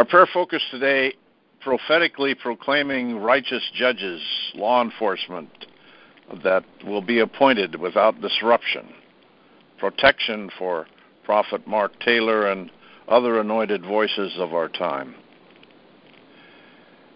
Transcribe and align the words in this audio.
Our 0.00 0.06
prayer 0.06 0.28
focus 0.32 0.62
today 0.70 1.12
prophetically 1.60 2.34
proclaiming 2.34 3.18
righteous 3.18 3.62
judges, 3.74 4.22
law 4.54 4.80
enforcement 4.82 5.50
that 6.42 6.64
will 6.86 7.02
be 7.02 7.18
appointed 7.18 7.76
without 7.78 8.18
disruption, 8.22 8.94
protection 9.78 10.48
for 10.58 10.86
Prophet 11.24 11.66
Mark 11.66 12.00
Taylor 12.00 12.50
and 12.50 12.70
other 13.08 13.40
anointed 13.40 13.84
voices 13.84 14.32
of 14.38 14.54
our 14.54 14.70
time. 14.70 15.14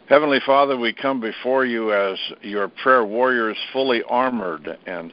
Heavenly 0.06 0.40
Father, 0.44 0.76
we 0.76 0.92
come 0.92 1.22
before 1.22 1.64
you 1.64 1.94
as 1.94 2.18
your 2.42 2.68
prayer 2.68 3.06
warriors 3.06 3.56
fully 3.72 4.02
armored, 4.02 4.68
and 4.84 5.10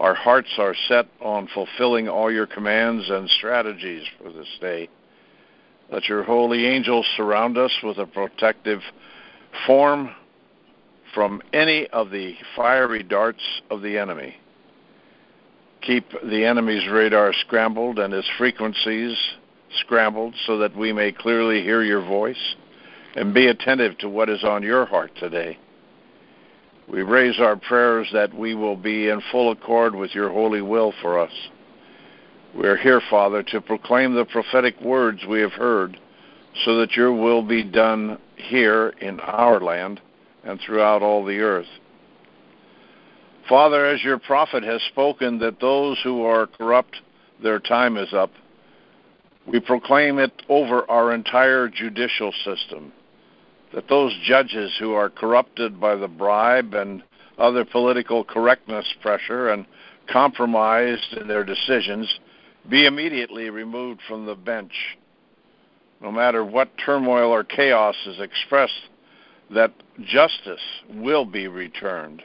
our 0.00 0.14
hearts 0.16 0.50
are 0.58 0.74
set 0.88 1.06
on 1.20 1.48
fulfilling 1.54 2.08
all 2.08 2.32
your 2.32 2.48
commands 2.48 3.08
and 3.08 3.30
strategies 3.30 4.02
for 4.20 4.32
this 4.32 4.48
day. 4.60 4.88
Let 5.92 6.08
your 6.08 6.22
holy 6.22 6.64
angels 6.64 7.06
surround 7.18 7.58
us 7.58 7.70
with 7.82 7.98
a 7.98 8.06
protective 8.06 8.80
form 9.66 10.14
from 11.14 11.42
any 11.52 11.86
of 11.88 12.10
the 12.10 12.34
fiery 12.56 13.02
darts 13.02 13.42
of 13.70 13.82
the 13.82 13.98
enemy. 13.98 14.34
Keep 15.82 16.06
the 16.24 16.46
enemy's 16.46 16.88
radar 16.88 17.34
scrambled 17.34 17.98
and 17.98 18.14
his 18.14 18.24
frequencies 18.38 19.14
scrambled 19.80 20.34
so 20.46 20.56
that 20.58 20.74
we 20.74 20.94
may 20.94 21.12
clearly 21.12 21.60
hear 21.60 21.82
your 21.82 22.00
voice 22.00 22.54
and 23.14 23.34
be 23.34 23.48
attentive 23.48 23.98
to 23.98 24.08
what 24.08 24.30
is 24.30 24.42
on 24.44 24.62
your 24.62 24.86
heart 24.86 25.12
today. 25.18 25.58
We 26.88 27.02
raise 27.02 27.38
our 27.38 27.56
prayers 27.56 28.08
that 28.14 28.32
we 28.32 28.54
will 28.54 28.76
be 28.76 29.10
in 29.10 29.20
full 29.30 29.52
accord 29.52 29.94
with 29.94 30.14
your 30.14 30.30
holy 30.30 30.62
will 30.62 30.94
for 31.02 31.18
us. 31.18 31.32
We 32.54 32.68
are 32.68 32.76
here, 32.76 33.00
Father, 33.08 33.42
to 33.44 33.60
proclaim 33.62 34.14
the 34.14 34.26
prophetic 34.26 34.78
words 34.80 35.20
we 35.26 35.40
have 35.40 35.52
heard 35.52 35.98
so 36.64 36.76
that 36.78 36.92
your 36.92 37.12
will 37.12 37.42
be 37.42 37.62
done 37.62 38.18
here 38.36 38.90
in 39.00 39.20
our 39.20 39.58
land 39.58 40.00
and 40.44 40.60
throughout 40.60 41.02
all 41.02 41.24
the 41.24 41.38
earth. 41.38 41.66
Father, 43.48 43.86
as 43.86 44.04
your 44.04 44.18
prophet 44.18 44.62
has 44.62 44.82
spoken 44.82 45.38
that 45.38 45.60
those 45.60 45.98
who 46.04 46.24
are 46.24 46.46
corrupt, 46.46 46.96
their 47.42 47.58
time 47.58 47.96
is 47.96 48.12
up, 48.12 48.30
we 49.46 49.58
proclaim 49.58 50.18
it 50.18 50.42
over 50.48 50.88
our 50.90 51.14
entire 51.14 51.68
judicial 51.68 52.32
system 52.44 52.92
that 53.72 53.88
those 53.88 54.14
judges 54.24 54.70
who 54.78 54.92
are 54.92 55.08
corrupted 55.08 55.80
by 55.80 55.96
the 55.96 56.08
bribe 56.08 56.74
and 56.74 57.02
other 57.38 57.64
political 57.64 58.22
correctness 58.22 58.86
pressure 59.00 59.48
and 59.48 59.64
compromised 60.10 61.14
in 61.14 61.26
their 61.26 61.44
decisions 61.44 62.20
be 62.68 62.86
immediately 62.86 63.50
removed 63.50 64.00
from 64.08 64.26
the 64.26 64.34
bench. 64.34 64.72
No 66.00 66.10
matter 66.10 66.44
what 66.44 66.70
turmoil 66.84 67.30
or 67.30 67.44
chaos 67.44 67.96
is 68.06 68.20
expressed, 68.20 68.88
that 69.50 69.72
justice 70.04 70.60
will 70.94 71.24
be 71.24 71.48
returned. 71.48 72.22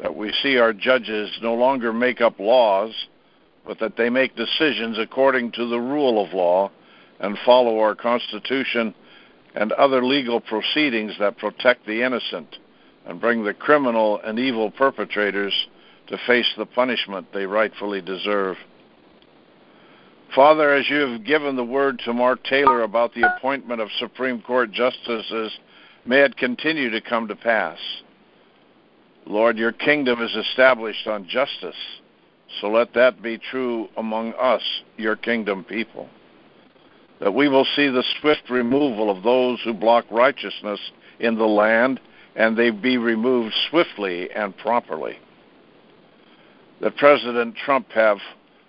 That 0.00 0.16
we 0.16 0.32
see 0.42 0.58
our 0.58 0.72
judges 0.72 1.30
no 1.42 1.54
longer 1.54 1.92
make 1.92 2.20
up 2.20 2.38
laws, 2.38 2.92
but 3.66 3.78
that 3.78 3.96
they 3.96 4.10
make 4.10 4.34
decisions 4.34 4.98
according 4.98 5.52
to 5.52 5.68
the 5.68 5.78
rule 5.78 6.24
of 6.24 6.32
law 6.32 6.70
and 7.20 7.38
follow 7.44 7.78
our 7.78 7.94
Constitution 7.94 8.94
and 9.54 9.72
other 9.72 10.04
legal 10.04 10.40
proceedings 10.40 11.12
that 11.20 11.38
protect 11.38 11.86
the 11.86 12.02
innocent 12.02 12.56
and 13.06 13.20
bring 13.20 13.44
the 13.44 13.54
criminal 13.54 14.20
and 14.24 14.38
evil 14.38 14.70
perpetrators 14.70 15.54
to 16.08 16.18
face 16.26 16.52
the 16.56 16.66
punishment 16.66 17.26
they 17.32 17.46
rightfully 17.46 18.00
deserve. 18.00 18.56
Father, 20.34 20.74
as 20.74 20.88
you 20.88 20.96
have 21.00 21.24
given 21.24 21.56
the 21.56 21.64
word 21.64 22.00
to 22.04 22.12
Mark 22.12 22.42
Taylor 22.44 22.82
about 22.82 23.14
the 23.14 23.30
appointment 23.36 23.80
of 23.80 23.88
Supreme 23.98 24.40
Court 24.40 24.72
justices, 24.72 25.52
may 26.06 26.20
it 26.20 26.36
continue 26.36 26.90
to 26.90 27.00
come 27.00 27.28
to 27.28 27.36
pass. 27.36 27.78
Lord, 29.26 29.58
your 29.58 29.72
kingdom 29.72 30.22
is 30.22 30.34
established 30.34 31.06
on 31.06 31.28
justice, 31.28 31.76
so 32.60 32.68
let 32.68 32.94
that 32.94 33.22
be 33.22 33.38
true 33.38 33.88
among 33.96 34.32
us, 34.34 34.62
your 34.96 35.16
kingdom 35.16 35.64
people 35.64 36.08
that 37.22 37.32
we 37.32 37.48
will 37.48 37.66
see 37.76 37.88
the 37.88 38.02
swift 38.20 38.50
removal 38.50 39.08
of 39.08 39.22
those 39.22 39.60
who 39.62 39.72
block 39.72 40.04
righteousness 40.10 40.80
in 41.20 41.36
the 41.38 41.46
land, 41.46 42.00
and 42.34 42.56
they 42.56 42.70
be 42.70 42.98
removed 42.98 43.54
swiftly 43.70 44.28
and 44.32 44.56
properly. 44.58 45.16
That 46.80 46.96
President 46.96 47.54
Trump 47.64 47.92
have 47.92 48.18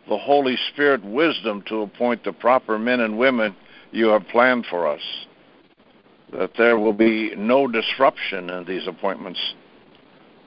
the 0.07 0.17
Holy 0.17 0.57
Spirit 0.71 1.03
wisdom 1.03 1.63
to 1.67 1.81
appoint 1.81 2.23
the 2.23 2.33
proper 2.33 2.77
men 2.77 2.99
and 2.99 3.17
women 3.17 3.55
you 3.91 4.07
have 4.07 4.27
planned 4.27 4.65
for 4.69 4.87
us. 4.87 5.01
That 6.31 6.51
there 6.57 6.77
will 6.77 6.93
be 6.93 7.35
no 7.35 7.67
disruption 7.67 8.49
in 8.49 8.65
these 8.65 8.87
appointments. 8.87 9.39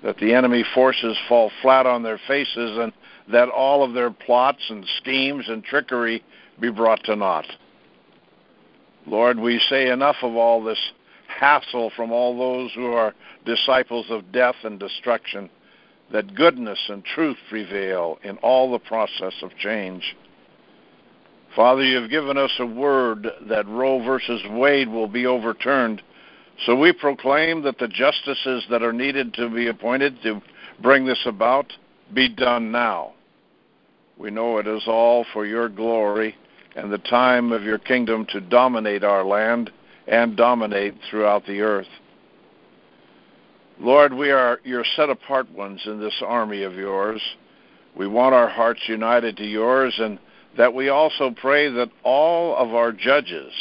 That 0.03 0.19
the 0.19 0.35
enemy 0.35 0.65
forces 0.75 1.17
fall 1.29 1.51
flat 1.63 1.87
on 1.87 2.03
their 2.03 2.21
faces 2.27 2.79
and 2.79 2.93
that 3.33 3.49
all 3.49 3.83
of 3.83 3.95
their 3.95 4.11
plots 4.11 4.63
and 4.69 4.85
schemes 4.99 5.47
and 5.49 5.65
trickery 5.65 6.23
be 6.61 6.71
brought 6.71 7.03
to 7.05 7.17
naught. 7.17 7.47
Lord, 9.07 9.39
we 9.39 9.61
say 9.71 9.89
enough 9.89 10.17
of 10.23 10.35
all 10.35 10.63
this 10.63 10.81
hassle 11.29 11.91
from 11.97 12.13
all 12.13 12.37
those 12.37 12.73
who 12.75 12.93
are 12.93 13.15
disciples 13.45 14.07
of 14.11 14.33
death 14.33 14.57
and 14.65 14.79
destruction, 14.79 15.49
that 16.13 16.35
goodness 16.35 16.79
and 16.89 17.05
truth 17.05 17.37
prevail 17.49 18.19
in 18.23 18.37
all 18.39 18.71
the 18.71 18.79
process 18.79 19.35
of 19.43 19.57
change. 19.59 20.17
Father, 21.55 21.83
you 21.83 22.01
have 22.01 22.11
given 22.11 22.37
us 22.37 22.53
a 22.59 22.67
word 22.67 23.27
that 23.49 23.67
Roe 23.67 24.05
versus 24.05 24.43
Wade 24.51 24.89
will 24.89 25.09
be 25.09 25.27
overturned. 25.27 26.03
So 26.65 26.77
we 26.77 26.93
proclaim 26.93 27.63
that 27.63 27.79
the 27.79 27.89
justices 27.89 28.65
that 28.71 28.83
are 28.83 28.93
needed 28.93 29.35
to 29.35 29.49
be 29.49 29.69
appointed 29.69 30.23
to 30.23 30.43
bring 30.83 31.07
this 31.07 31.23
about 31.27 31.73
be 32.13 32.29
done 32.29 32.71
now. 32.71 33.15
We 34.19 34.31
know 34.31 34.59
it 34.59 34.67
is 34.67 34.85
all 34.87 35.27
for 35.33 35.45
your 35.45 35.69
glory 35.69 36.35
and 36.75 36.93
the 36.93 36.99
time 36.99 37.53
of 37.53 37.63
your 37.63 37.79
kingdom 37.79 38.27
to 38.31 38.41
dominate 38.41 39.03
our 39.03 39.25
land 39.25 39.71
and 40.07 40.37
dominate 40.37 40.95
throughout 41.11 41.47
the 41.47 41.61
earth. 41.61 41.89
Lord, 43.79 44.15
we 44.15 44.31
are 44.31 44.61
your 44.65 44.85
set 44.97 45.11
apart 45.11 45.51
ones 45.51 45.83
in 45.85 46.01
this 46.01 46.23
army 46.25 46.63
of 46.63 46.75
yours. 46.75 47.21
We 47.95 48.07
want 48.07 48.35
our 48.35 48.49
hearts 48.49 48.81
united 48.89 49.37
to 49.37 49.45
yours, 49.45 49.95
and 49.99 50.19
that 50.57 50.73
we 50.73 50.89
also 50.89 51.31
pray 51.31 51.69
that 51.71 51.91
all 52.03 52.57
of 52.57 52.75
our 52.75 52.91
judges, 52.91 53.53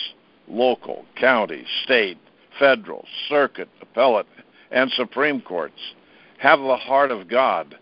local, 0.48 1.06
county, 1.20 1.66
state, 1.84 2.18
federal, 2.58 3.06
circuit, 3.28 3.68
appellate, 3.82 4.28
and 4.72 4.90
Supreme 4.92 5.42
Courts, 5.42 5.94
have 6.38 6.60
the 6.60 6.78
heart 6.78 7.12
of 7.12 7.28
God 7.28 7.78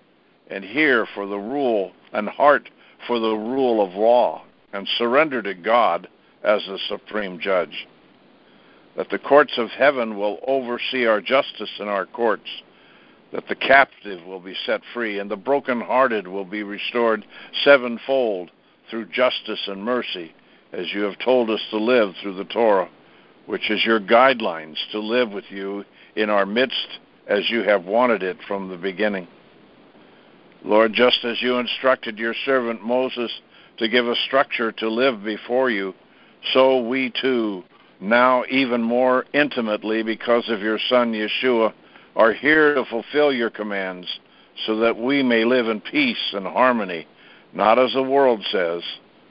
and 0.49 0.63
hear 0.63 1.05
for 1.13 1.27
the 1.27 1.37
rule 1.37 1.91
and 2.13 2.27
heart 2.27 2.69
for 3.05 3.19
the 3.19 3.35
rule 3.35 3.85
of 3.85 3.93
law 3.93 4.43
and 4.71 4.87
surrender 4.97 5.41
to 5.43 5.53
God 5.53 6.07
as 6.43 6.65
the 6.65 6.79
supreme 6.87 7.39
judge. 7.39 7.87
That 8.95 9.09
the 9.09 9.19
courts 9.19 9.53
of 9.57 9.69
heaven 9.69 10.17
will 10.17 10.39
oversee 10.45 11.05
our 11.05 11.21
justice 11.21 11.71
in 11.79 11.87
our 11.87 12.05
courts, 12.05 12.49
that 13.31 13.47
the 13.47 13.55
captive 13.55 14.23
will 14.25 14.39
be 14.39 14.55
set 14.65 14.81
free, 14.93 15.19
and 15.19 15.31
the 15.31 15.35
brokenhearted 15.35 16.27
will 16.27 16.45
be 16.45 16.61
restored 16.61 17.25
sevenfold 17.63 18.51
through 18.89 19.05
justice 19.05 19.67
and 19.67 19.83
mercy, 19.83 20.33
as 20.71 20.93
you 20.93 21.01
have 21.01 21.17
told 21.19 21.49
us 21.49 21.61
to 21.71 21.77
live 21.77 22.13
through 22.21 22.35
the 22.35 22.45
Torah, 22.45 22.89
which 23.47 23.71
is 23.71 23.83
your 23.83 23.99
guidelines 23.99 24.77
to 24.91 24.99
live 24.99 25.31
with 25.31 25.45
you 25.49 25.83
in 26.15 26.29
our 26.29 26.45
midst 26.45 26.99
as 27.27 27.49
you 27.49 27.63
have 27.63 27.85
wanted 27.85 28.21
it 28.21 28.37
from 28.47 28.69
the 28.69 28.77
beginning. 28.77 29.27
Lord, 30.63 30.93
just 30.93 31.25
as 31.25 31.41
you 31.41 31.57
instructed 31.57 32.17
your 32.17 32.35
servant 32.45 32.83
Moses 32.83 33.31
to 33.77 33.89
give 33.89 34.07
a 34.07 34.15
structure 34.27 34.71
to 34.71 34.89
live 34.89 35.23
before 35.23 35.69
you, 35.69 35.93
so 36.53 36.81
we 36.87 37.11
too, 37.21 37.63
now 37.99 38.43
even 38.49 38.81
more 38.81 39.25
intimately 39.33 40.03
because 40.03 40.49
of 40.49 40.61
your 40.61 40.79
Son 40.89 41.13
Yeshua, 41.13 41.73
are 42.15 42.33
here 42.33 42.75
to 42.75 42.85
fulfill 42.85 43.33
your 43.33 43.49
commands 43.49 44.07
so 44.65 44.77
that 44.77 44.97
we 44.97 45.23
may 45.23 45.45
live 45.45 45.67
in 45.67 45.81
peace 45.81 46.33
and 46.33 46.45
harmony, 46.45 47.07
not 47.53 47.79
as 47.79 47.91
the 47.93 48.03
world 48.03 48.43
says, 48.51 48.83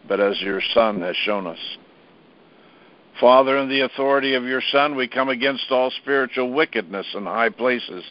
but 0.08 0.20
as 0.20 0.40
your 0.40 0.60
Son 0.74 1.00
has 1.00 1.16
shown 1.16 1.46
us. 1.46 1.58
Father, 3.20 3.58
in 3.58 3.68
the 3.68 3.82
authority 3.82 4.34
of 4.34 4.44
your 4.44 4.62
Son, 4.72 4.96
we 4.96 5.06
come 5.06 5.28
against 5.28 5.70
all 5.70 5.90
spiritual 6.02 6.52
wickedness 6.52 7.06
in 7.14 7.24
high 7.24 7.50
places, 7.50 8.04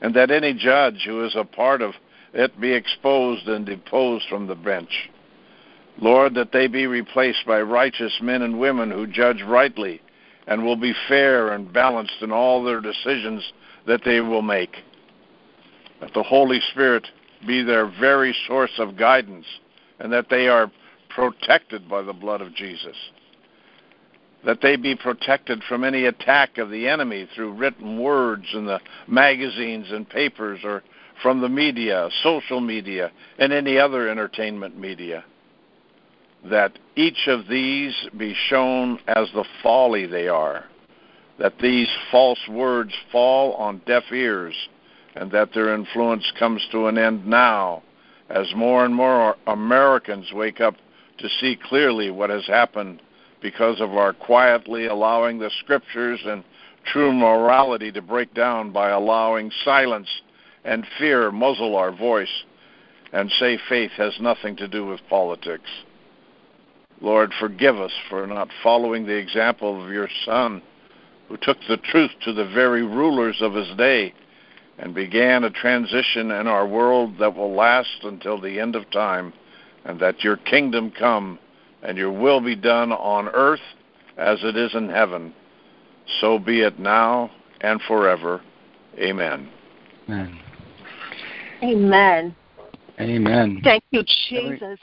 and 0.00 0.14
that 0.14 0.30
any 0.30 0.52
judge 0.52 1.04
who 1.06 1.24
is 1.24 1.34
a 1.36 1.44
part 1.44 1.80
of 1.80 1.94
it 2.34 2.60
be 2.60 2.72
exposed 2.72 3.48
and 3.48 3.64
deposed 3.64 4.26
from 4.28 4.46
the 4.46 4.54
bench. 4.54 5.08
Lord, 6.00 6.34
that 6.34 6.52
they 6.52 6.68
be 6.68 6.86
replaced 6.86 7.44
by 7.46 7.60
righteous 7.60 8.16
men 8.22 8.42
and 8.42 8.58
women 8.60 8.90
who 8.90 9.06
judge 9.06 9.42
rightly 9.42 10.00
and 10.46 10.64
will 10.64 10.76
be 10.76 10.94
fair 11.08 11.52
and 11.52 11.72
balanced 11.72 12.22
in 12.22 12.30
all 12.32 12.62
their 12.62 12.80
decisions 12.80 13.52
that 13.86 14.02
they 14.04 14.20
will 14.20 14.42
make. 14.42 14.76
That 16.00 16.14
the 16.14 16.22
Holy 16.22 16.60
Spirit 16.70 17.06
be 17.46 17.62
their 17.62 17.86
very 17.86 18.34
source 18.46 18.78
of 18.78 18.96
guidance 18.96 19.46
and 19.98 20.12
that 20.12 20.30
they 20.30 20.48
are 20.48 20.70
protected 21.08 21.88
by 21.88 22.02
the 22.02 22.12
blood 22.12 22.40
of 22.40 22.54
Jesus. 22.54 22.96
that 24.44 24.60
they 24.62 24.76
be 24.76 24.94
protected 24.94 25.62
from 25.64 25.84
any 25.84 26.04
attack 26.04 26.58
of 26.58 26.70
the 26.70 26.86
enemy 26.86 27.28
through 27.34 27.52
written 27.52 27.98
words 28.00 28.46
in 28.54 28.66
the 28.66 28.80
magazines 29.06 29.86
and 29.90 30.08
papers 30.08 30.60
or 30.64 30.82
from 31.22 31.40
the 31.40 31.48
media, 31.48 32.08
social 32.22 32.60
media, 32.60 33.10
and 33.38 33.52
any 33.52 33.78
other 33.78 34.08
entertainment 34.08 34.78
media. 34.78 35.24
That 36.44 36.78
each 36.96 37.26
of 37.26 37.48
these 37.48 37.94
be 38.16 38.34
shown 38.48 38.98
as 39.08 39.28
the 39.34 39.44
folly 39.62 40.06
they 40.06 40.28
are, 40.28 40.64
that 41.38 41.58
these 41.58 41.88
false 42.10 42.46
words 42.48 42.92
fall 43.10 43.54
on 43.54 43.82
deaf 43.86 44.04
ears, 44.12 44.54
and 45.14 45.30
that 45.32 45.52
their 45.52 45.74
influence 45.74 46.30
comes 46.38 46.66
to 46.72 46.86
an 46.86 46.96
end 46.96 47.26
now 47.26 47.82
as 48.28 48.54
more 48.54 48.84
and 48.84 48.94
more 48.94 49.36
Americans 49.46 50.32
wake 50.32 50.60
up 50.60 50.74
to 51.18 51.28
see 51.40 51.56
clearly 51.56 52.10
what 52.10 52.30
has 52.30 52.46
happened 52.46 53.00
because 53.40 53.80
of 53.80 53.94
our 53.94 54.12
quietly 54.12 54.86
allowing 54.86 55.38
the 55.38 55.50
scriptures 55.60 56.20
and 56.24 56.44
true 56.84 57.12
morality 57.12 57.90
to 57.92 58.02
break 58.02 58.32
down 58.34 58.70
by 58.70 58.90
allowing 58.90 59.50
silence 59.64 60.08
and 60.64 60.86
fear 60.98 61.30
muzzle 61.30 61.76
our 61.76 61.92
voice 61.92 62.44
and 63.12 63.30
say 63.38 63.58
faith 63.68 63.90
has 63.92 64.12
nothing 64.20 64.56
to 64.56 64.68
do 64.68 64.86
with 64.86 65.00
politics. 65.08 65.70
Lord, 67.00 67.32
forgive 67.38 67.76
us 67.76 67.92
for 68.08 68.26
not 68.26 68.48
following 68.62 69.06
the 69.06 69.16
example 69.16 69.84
of 69.84 69.92
your 69.92 70.08
Son, 70.24 70.62
who 71.28 71.36
took 71.36 71.58
the 71.68 71.76
truth 71.76 72.10
to 72.24 72.32
the 72.32 72.46
very 72.46 72.82
rulers 72.82 73.36
of 73.40 73.54
his 73.54 73.68
day 73.76 74.12
and 74.78 74.94
began 74.94 75.44
a 75.44 75.50
transition 75.50 76.30
in 76.30 76.46
our 76.46 76.66
world 76.66 77.18
that 77.18 77.34
will 77.34 77.54
last 77.54 77.98
until 78.02 78.40
the 78.40 78.60
end 78.60 78.76
of 78.76 78.88
time, 78.90 79.32
and 79.84 80.00
that 80.00 80.22
your 80.22 80.36
kingdom 80.36 80.92
come 80.96 81.38
and 81.82 81.96
your 81.96 82.12
will 82.12 82.40
be 82.40 82.56
done 82.56 82.92
on 82.92 83.28
earth 83.28 83.60
as 84.16 84.38
it 84.42 84.56
is 84.56 84.74
in 84.74 84.88
heaven. 84.88 85.32
So 86.20 86.38
be 86.38 86.62
it 86.62 86.78
now 86.78 87.30
and 87.60 87.80
forever. 87.82 88.40
Amen. 88.98 89.48
Amen. 90.08 90.38
Amen. 91.62 92.34
Amen. 93.00 93.60
Thank 93.62 93.84
you, 93.90 94.02
Jesus. 94.28 94.78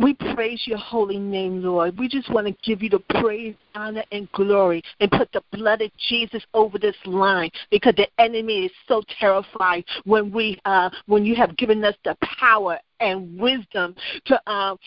We 0.00 0.14
praise 0.14 0.62
your 0.64 0.78
holy 0.78 1.18
name, 1.18 1.60
Lord. 1.60 1.98
We 1.98 2.06
just 2.06 2.30
want 2.32 2.46
to 2.46 2.54
give 2.62 2.84
you 2.84 2.88
the 2.88 3.00
praise, 3.20 3.56
honor, 3.74 4.04
and 4.12 4.30
glory 4.30 4.80
and 5.00 5.10
put 5.10 5.32
the 5.32 5.42
blood 5.50 5.82
of 5.82 5.90
Jesus 6.08 6.44
over 6.54 6.78
this 6.78 6.94
line 7.04 7.50
because 7.72 7.94
the 7.96 8.06
enemy 8.20 8.66
is 8.66 8.72
so 8.86 9.02
terrified 9.18 9.84
when 10.04 10.30
we 10.30 10.56
uh, 10.64 10.88
when 11.06 11.24
you 11.24 11.34
have 11.34 11.56
given 11.56 11.84
us 11.84 11.96
the 12.04 12.16
power 12.38 12.78
and 13.00 13.38
wisdom 13.40 13.96
to 14.26 14.50
um, 14.50 14.78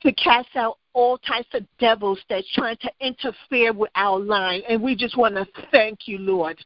to 0.00 0.12
cast 0.12 0.56
out 0.56 0.78
all 0.94 1.18
types 1.18 1.48
of 1.54 1.64
devils 1.78 2.18
that's 2.28 2.48
trying 2.54 2.76
to 2.78 2.90
interfere 3.00 3.72
with 3.72 3.90
our 3.96 4.18
line. 4.18 4.62
And 4.68 4.80
we 4.80 4.94
just 4.94 5.16
want 5.16 5.34
to 5.34 5.46
thank 5.70 6.06
you, 6.06 6.18
Lord. 6.18 6.56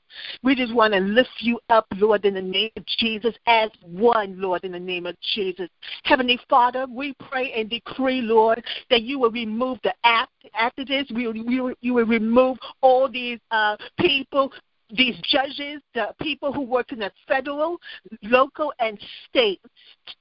We 0.43 0.55
just 0.55 0.75
want 0.75 0.95
to 0.95 1.01
lift 1.01 1.31
you 1.41 1.59
up, 1.71 1.87
Lord, 1.97 2.25
in 2.25 2.35
the 2.35 2.43
name 2.43 2.71
of 2.77 2.85
Jesus, 2.99 3.35
as 3.47 3.71
one, 3.83 4.41
Lord, 4.41 4.65
in 4.65 4.73
the 4.73 4.79
name 4.79 5.07
of 5.07 5.17
Jesus. 5.35 5.69
Heavenly 6.05 6.39
Father, 6.49 6.87
we 6.89 7.15
pray 7.29 7.53
and 7.53 7.69
decree, 7.69 8.21
Lord, 8.21 8.63
that 8.91 9.03
you 9.03 9.19
will 9.19 9.31
remove 9.31 9.79
the 9.83 9.95
act 10.05 10.33
after 10.55 10.85
this. 10.85 11.07
We, 11.15 11.23
you, 11.23 11.75
you 11.81 11.95
will 11.95 12.07
remove 12.07 12.59
all 12.83 13.09
these 13.09 13.39
uh, 13.51 13.77
people 13.99 14.53
these 14.91 15.17
judges, 15.23 15.81
the 15.95 16.15
people 16.21 16.53
who 16.53 16.63
work 16.63 16.93
in 16.93 17.01
the 17.01 17.13
federal, 17.27 17.79
local, 18.23 18.73
and 18.79 18.99
state, 19.29 19.61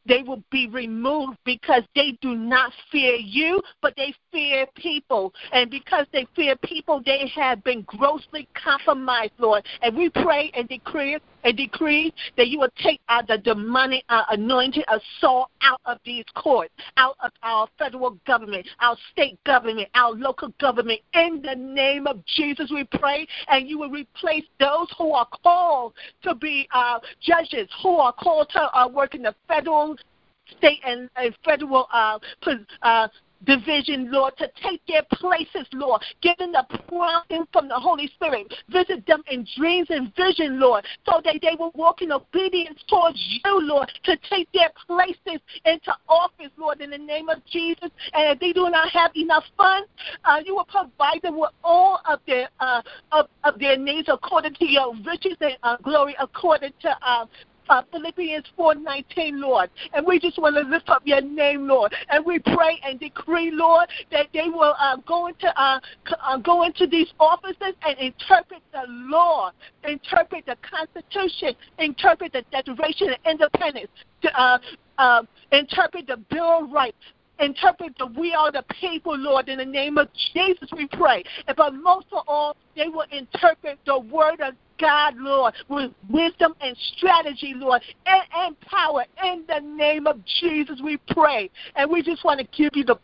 they 0.05 0.23
will 0.23 0.43
be 0.51 0.67
removed 0.67 1.37
because 1.45 1.83
they 1.95 2.17
do 2.21 2.35
not 2.35 2.71
fear 2.91 3.15
you, 3.15 3.61
but 3.81 3.93
they 3.95 4.13
fear 4.31 4.65
people. 4.75 5.33
And 5.53 5.69
because 5.69 6.05
they 6.11 6.27
fear 6.35 6.55
people, 6.63 7.01
they 7.05 7.31
have 7.35 7.63
been 7.63 7.83
grossly 7.83 8.47
compromised, 8.53 9.33
Lord. 9.37 9.65
And 9.81 9.95
we 9.95 10.09
pray 10.09 10.51
and 10.53 10.67
decree 10.67 11.17
and 11.47 11.55
decree 11.55 12.13
that 12.35 12.49
you 12.49 12.59
will 12.59 12.69
take 12.83 12.99
out 13.07 13.25
the 13.27 13.37
demonic 13.37 14.03
uh, 14.09 14.23
anointed 14.31 14.83
assault 14.89 15.49
out 15.61 15.79
of 15.85 15.97
these 16.05 16.25
courts, 16.35 16.73
out 16.97 17.15
of 17.23 17.31
our 17.41 17.69
federal 17.79 18.17
government, 18.27 18.67
our 18.81 18.97
state 19.13 19.41
government, 19.45 19.87
our 19.95 20.11
local 20.11 20.53
government. 20.59 20.99
In 21.13 21.41
the 21.41 21.55
name 21.55 22.05
of 22.05 22.23
Jesus, 22.25 22.69
we 22.69 22.83
pray, 22.99 23.25
and 23.47 23.67
you 23.69 23.79
will 23.79 23.89
replace 23.89 24.43
those 24.59 24.87
who 24.97 25.13
are 25.13 25.27
called 25.41 25.93
to 26.23 26.35
be 26.35 26.67
uh, 26.73 26.99
judges, 27.21 27.69
who 27.81 27.95
are 27.95 28.13
called 28.13 28.49
to 28.49 28.77
uh, 28.77 28.87
work 28.89 29.15
in 29.15 29.21
the 29.21 29.33
federal 29.47 29.95
state 30.57 30.81
and, 30.85 31.09
and 31.15 31.33
federal 31.45 31.87
uh, 31.93 32.19
uh, 32.81 33.07
division, 33.45 34.11
Lord, 34.11 34.33
to 34.37 34.49
take 34.63 34.81
their 34.87 35.03
places, 35.13 35.67
Lord, 35.73 36.01
giving 36.21 36.51
the 36.51 36.65
prompting 36.87 37.45
from 37.51 37.67
the 37.67 37.75
Holy 37.75 38.07
Spirit. 38.15 38.53
Visit 38.69 39.05
them 39.05 39.23
in 39.29 39.45
dreams 39.57 39.87
and 39.89 40.13
vision, 40.15 40.59
Lord, 40.59 40.85
so 41.05 41.21
that 41.23 41.35
they 41.41 41.55
will 41.57 41.71
walk 41.75 42.01
in 42.01 42.11
obedience 42.11 42.79
towards 42.87 43.17
you, 43.17 43.61
Lord, 43.61 43.91
to 44.03 44.17
take 44.29 44.51
their 44.53 44.71
places 44.85 45.41
into 45.65 45.93
office, 46.07 46.51
Lord, 46.57 46.81
in 46.81 46.91
the 46.91 46.97
name 46.97 47.29
of 47.29 47.45
Jesus. 47.45 47.89
And 48.13 48.33
if 48.33 48.39
they 48.39 48.53
do 48.53 48.69
not 48.69 48.89
have 48.91 49.11
enough 49.15 49.43
funds, 49.55 49.89
uh, 50.25 50.39
you 50.45 50.55
will 50.55 50.65
provide 50.65 51.21
them 51.21 51.39
with 51.39 51.51
all 51.63 51.99
of 52.09 52.19
their 52.27 52.49
uh, 52.59 52.81
of, 53.11 53.27
of 53.43 53.59
their 53.59 53.77
needs 53.77 54.09
according 54.11 54.55
to 54.55 54.65
your 54.65 54.93
riches 55.05 55.37
and 55.41 55.57
uh, 55.63 55.77
glory, 55.83 56.15
according 56.19 56.73
to 56.81 56.89
uh, 57.69 57.81
Philippians 57.91 58.45
4:19, 58.57 59.39
Lord. 59.39 59.69
And 59.93 60.05
we 60.05 60.19
just 60.19 60.37
want 60.37 60.55
to 60.55 60.61
lift 60.61 60.89
up 60.89 61.01
your 61.05 61.21
name, 61.21 61.67
Lord. 61.67 61.93
And 62.09 62.25
we 62.25 62.39
pray 62.39 62.79
and 62.83 62.99
decree, 62.99 63.51
Lord, 63.51 63.89
that 64.11 64.27
they 64.33 64.49
will 64.49 64.75
uh, 64.79 64.97
go 65.07 65.27
into 65.27 65.47
uh, 65.59 65.79
uh, 66.25 66.37
go 66.37 66.63
into 66.63 66.87
these 66.87 67.07
offices 67.19 67.73
and 67.85 67.97
interpret 67.99 68.61
the 68.71 68.83
law, 68.87 69.51
interpret 69.87 70.45
the 70.45 70.55
Constitution, 70.61 71.55
interpret 71.79 72.33
the 72.33 72.43
Declaration 72.51 73.09
of 73.09 73.17
Independence, 73.29 73.91
uh, 74.35 74.57
uh, 74.97 75.23
interpret 75.51 76.07
the 76.07 76.17
Bill 76.29 76.63
of 76.63 76.71
Rights, 76.71 76.97
interpret 77.39 77.97
the 77.97 78.07
we 78.07 78.33
are 78.33 78.51
the 78.51 78.63
people, 78.79 79.17
Lord, 79.17 79.49
in 79.49 79.59
the 79.59 79.65
name 79.65 79.97
of 79.97 80.07
Jesus 80.33 80.69
we 80.75 80.87
pray. 80.87 81.23
But 81.55 81.73
most 81.73 82.07
of 82.11 82.23
all, 82.27 82.55
they 82.77 82.87
will 82.87 83.05
interpret 83.11 83.79
the 83.85 83.99
word 83.99 84.39
of 84.39 84.53
God, 84.79 85.15
Lord, 85.17 85.53
with 85.69 85.91
wisdom 86.09 86.53
and 86.61 86.75
strategy, 86.95 87.53
Lord, 87.55 87.81
and, 88.05 88.23
and 88.35 88.59
power. 88.61 89.05
In 89.23 89.43
the 89.47 89.59
name 89.59 90.07
of 90.07 90.19
Jesus, 90.39 90.79
we 90.83 90.97
pray. 91.09 91.49
And 91.75 91.89
we 91.89 92.01
just 92.01 92.23
want 92.23 92.39
to 92.39 92.47
give 92.55 92.71
you 92.75 92.83
the, 92.83 92.95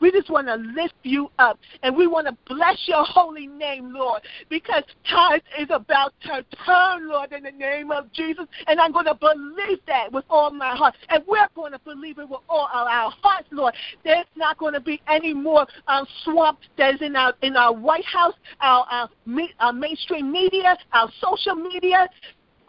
we 0.00 0.10
just 0.10 0.30
want 0.30 0.48
to 0.48 0.56
lift 0.56 0.94
you 1.02 1.30
up. 1.38 1.58
And 1.82 1.96
we 1.96 2.06
want 2.06 2.26
to 2.26 2.36
bless 2.52 2.76
your 2.86 3.04
holy 3.04 3.46
name, 3.46 3.92
Lord, 3.94 4.22
because 4.48 4.82
time 5.08 5.40
is 5.58 5.68
about 5.70 6.12
to 6.22 6.44
turn, 6.66 7.08
Lord, 7.08 7.32
in 7.32 7.44
the 7.44 7.52
name 7.52 7.90
of 7.90 8.12
Jesus. 8.12 8.46
And 8.66 8.80
I'm 8.80 8.92
going 8.92 9.06
to 9.06 9.14
believe 9.14 9.78
that 9.86 10.12
with 10.12 10.24
all 10.28 10.50
my 10.50 10.74
heart. 10.74 10.94
And 11.08 11.22
we're 11.26 11.48
going 11.54 11.72
to 11.72 11.80
believe 11.80 12.18
it 12.18 12.28
with 12.28 12.40
all 12.48 12.68
our 12.72 13.12
hearts, 13.22 13.48
Lord. 13.50 13.74
There's 14.04 14.26
not 14.36 14.58
going 14.58 14.74
to 14.74 14.80
be 14.80 15.00
any 15.08 15.32
more 15.32 15.66
um, 15.86 16.06
swamp 16.24 16.58
that 16.76 16.94
is 16.94 17.02
in 17.02 17.16
our, 17.16 17.34
in 17.42 17.56
our 17.56 17.72
White 17.72 18.04
House, 18.04 18.34
our, 18.60 18.86
our, 18.90 19.08
our 19.30 19.50
uh, 19.60 19.72
mainstream 19.72 20.30
media, 20.30 20.76
our 20.92 21.10
social 21.20 21.54
media. 21.54 22.08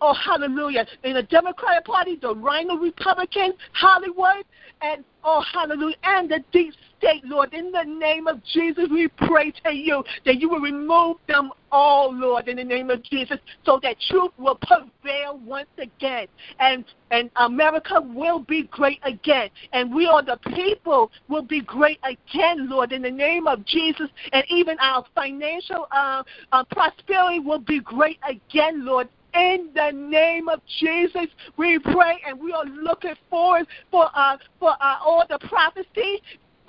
Oh, 0.03 0.15
hallelujah. 0.15 0.88
In 1.03 1.13
the 1.13 1.22
Democratic 1.24 1.86
Party, 1.86 2.17
the 2.20 2.34
RINO 2.34 2.77
Republican, 2.77 3.53
Hollywood, 3.74 4.43
and 4.81 5.03
oh, 5.24 5.43
hallelujah, 5.53 5.96
and 6.03 6.27
the 6.27 6.43
deep 6.51 6.74
state, 6.98 7.24
Lord. 7.24 7.53
In 7.53 7.72
the 7.72 7.84
name 7.84 8.25
of 8.25 8.43
Jesus, 8.43 8.86
we 8.89 9.10
pray 9.10 9.53
to 9.63 9.72
you 9.72 10.03
that 10.25 10.41
you 10.41 10.50
will 10.50 10.60
remove 10.60 11.17
them 11.27 11.51
all, 11.72 12.12
Lord, 12.13 12.48
in 12.48 12.58
the 12.58 12.63
name 12.63 12.89
of 12.89 13.03
Jesus, 13.03 13.38
so 13.63 13.79
that 13.84 13.98
truth 14.10 14.31
will 14.39 14.55
prevail 14.55 15.39
once 15.46 15.70
again. 15.77 16.25
And 16.60 16.84
and 17.12 17.29
America 17.36 18.01
will 18.01 18.39
be 18.39 18.63
great 18.63 19.00
again. 19.03 19.50
And 19.74 19.93
we 19.93 20.08
are 20.08 20.24
the 20.24 20.39
people 20.55 21.12
will 21.27 21.43
be 21.43 21.62
great 21.62 22.00
again, 22.03 22.70
Lord, 22.70 22.91
in 22.91 23.03
the 23.03 23.12
name 23.12 23.46
of 23.46 23.65
Jesus. 23.65 24.10
And 24.34 24.43
even 24.50 24.77
our 24.79 25.05
financial 25.13 25.88
uh, 25.91 26.24
uh, 26.51 26.63
prosperity 26.72 27.39
will 27.39 27.60
be 27.60 27.81
great 27.81 28.17
again, 28.27 28.86
Lord, 28.86 29.10
in 29.33 29.69
the 29.73 29.91
name 29.91 30.50
of 30.50 30.61
Jesus, 30.79 31.27
we 31.57 31.79
pray 31.79 32.21
and 32.27 32.39
we 32.39 32.51
are 32.53 32.65
looking 32.65 33.15
forward 33.29 33.67
for 33.89 34.09
uh, 34.13 34.38
for 34.59 34.71
uh, 34.71 34.97
all 35.03 35.23
the 35.29 35.39
prophecy 35.47 36.21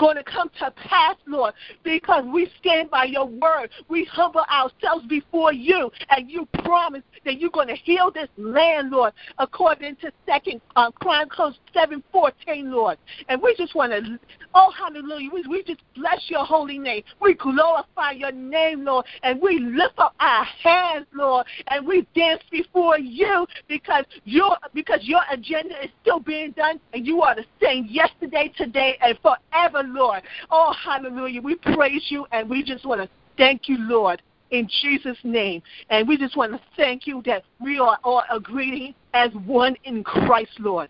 going 0.02 0.16
to 0.16 0.24
come 0.24 0.50
to 0.58 0.68
pass, 0.72 1.14
Lord, 1.28 1.54
because 1.84 2.24
we 2.34 2.50
stand 2.58 2.90
by 2.90 3.04
your 3.04 3.26
word. 3.26 3.70
We 3.88 4.04
humble 4.10 4.44
ourselves 4.52 5.06
before 5.08 5.52
you, 5.52 5.92
and 6.10 6.28
you 6.28 6.48
promise 6.64 7.02
that 7.24 7.38
you're 7.38 7.50
going 7.50 7.68
to 7.68 7.76
heal 7.76 8.10
this 8.10 8.28
land, 8.36 8.90
Lord, 8.90 9.12
according 9.38 9.94
to 9.96 10.10
Second 10.26 10.60
uh, 10.74 10.90
Chronicles 10.90 11.54
seven 11.72 12.02
fourteen, 12.10 12.72
Lord. 12.72 12.98
And 13.28 13.40
we 13.40 13.54
just 13.56 13.76
want 13.76 13.92
to, 13.92 14.18
oh 14.56 14.72
hallelujah, 14.76 15.30
we, 15.32 15.44
we 15.48 15.62
just 15.62 15.80
bless 15.94 16.24
your 16.28 16.44
holy 16.44 16.78
name. 16.78 17.04
We 17.20 17.34
glorify 17.34 18.10
your 18.16 18.32
name, 18.32 18.84
Lord, 18.84 19.06
and 19.22 19.40
we 19.40 19.60
lift 19.60 19.98
up 19.98 20.16
our 20.18 20.44
hands, 20.64 21.06
Lord, 21.14 21.46
and 21.68 21.86
we 21.86 22.08
dance 22.16 22.42
before 22.50 22.98
you 22.98 23.46
because 23.68 24.04
your 24.24 24.56
because 24.74 25.00
your 25.02 25.20
agenda 25.30 25.74
is 25.84 25.90
still 26.02 26.18
being 26.18 26.50
done, 26.52 26.80
and 26.92 27.06
you 27.06 27.22
are 27.22 27.36
the 27.36 27.44
same 27.62 27.86
yesterday, 27.88 28.52
today, 28.56 28.98
and 29.00 29.16
forever, 29.22 29.86
Lord. 29.92 30.22
Oh, 30.50 30.74
hallelujah. 30.84 31.40
We 31.40 31.56
praise 31.56 32.06
you 32.08 32.26
and 32.32 32.48
we 32.48 32.62
just 32.62 32.84
want 32.84 33.00
to 33.00 33.08
thank 33.36 33.68
you, 33.68 33.76
Lord, 33.78 34.22
in 34.50 34.68
Jesus' 34.82 35.18
name. 35.24 35.62
And 35.90 36.06
we 36.06 36.16
just 36.16 36.36
want 36.36 36.52
to 36.52 36.60
thank 36.76 37.06
you 37.06 37.22
that 37.26 37.44
we 37.60 37.78
are 37.78 37.98
all 38.04 38.22
agreeing 38.30 38.94
as 39.14 39.30
one 39.46 39.76
in 39.84 40.04
Christ, 40.04 40.52
Lord. 40.58 40.88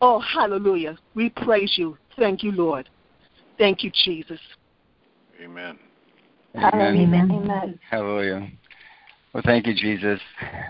Oh, 0.00 0.20
hallelujah. 0.20 0.98
We 1.14 1.30
praise 1.30 1.72
you. 1.76 1.96
Thank 2.18 2.42
you, 2.42 2.52
Lord. 2.52 2.88
Thank 3.58 3.82
you, 3.82 3.90
Jesus. 4.04 4.40
Amen. 5.42 5.78
Amen. 6.56 7.30
Amen. 7.30 7.78
Hallelujah. 7.90 8.50
Well, 9.32 9.42
thank 9.44 9.66
you, 9.66 9.74
Jesus, 9.74 10.18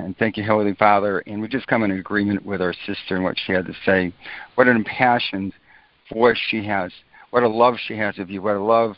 and 0.01 0.17
thank 0.19 0.37
you, 0.37 0.43
Heavenly 0.43 0.75
Father. 0.75 1.21
And 1.27 1.41
we 1.41 1.47
just 1.47 1.69
come 1.69 1.85
in 1.85 1.93
agreement 1.93 2.45
with 2.45 2.61
our 2.61 2.75
sister 2.85 3.15
and 3.15 3.23
what 3.23 3.37
she 3.47 3.53
had 3.53 3.65
to 3.67 3.75
say. 3.85 4.13
What 4.57 4.67
an 4.67 4.75
impassioned 4.75 5.53
voice 6.13 6.39
she 6.49 6.65
has. 6.65 6.91
What 7.30 7.42
a 7.42 7.49
love 7.49 7.76
she 7.87 7.97
has 7.97 8.18
of 8.18 8.30
you. 8.30 8.42
What 8.42 8.56
a 8.56 8.62
love 8.62 8.97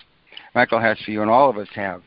Michael 0.54 0.80
has 0.80 0.98
for 1.04 1.10
you, 1.10 1.22
and 1.22 1.30
all 1.30 1.50
of 1.50 1.56
us 1.56 1.68
have. 1.74 2.02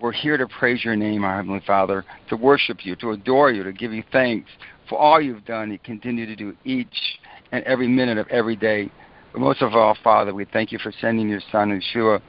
We're 0.00 0.12
here 0.12 0.36
to 0.36 0.46
praise 0.46 0.84
your 0.84 0.96
name, 0.96 1.24
our 1.24 1.36
Heavenly 1.36 1.62
Father, 1.66 2.04
to 2.28 2.36
worship 2.36 2.84
you, 2.84 2.96
to 2.96 3.12
adore 3.12 3.50
you, 3.50 3.64
to 3.64 3.72
give 3.72 3.92
you 3.92 4.04
thanks 4.12 4.50
for 4.88 4.98
all 4.98 5.20
you've 5.20 5.44
done 5.44 5.70
and 5.70 5.82
continue 5.82 6.26
to 6.26 6.36
do 6.36 6.54
each 6.64 7.18
and 7.52 7.64
every 7.64 7.88
minute 7.88 8.18
of 8.18 8.28
every 8.28 8.56
day. 8.56 8.90
But 9.32 9.40
most 9.40 9.62
of 9.62 9.74
all, 9.74 9.96
Father, 10.04 10.34
we 10.34 10.44
thank 10.44 10.70
you 10.70 10.78
for 10.78 10.92
sending 11.00 11.28
your 11.28 11.40
Son, 11.50 11.80
Yeshua, 11.80 12.20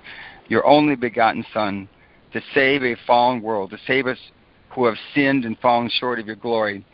your 0.47 0.65
only 0.65 0.95
begotten 0.95 1.45
Son, 1.53 1.89
to 2.33 2.41
save 2.53 2.83
a 2.83 2.95
fallen 3.05 3.41
world, 3.41 3.71
to 3.71 3.77
save 3.85 4.07
us 4.07 4.17
who 4.69 4.85
have 4.85 4.95
sinned 5.13 5.43
and 5.43 5.57
fallen 5.59 5.89
short 5.99 6.19
of 6.19 6.27
your 6.27 6.35
glory. 6.35 6.85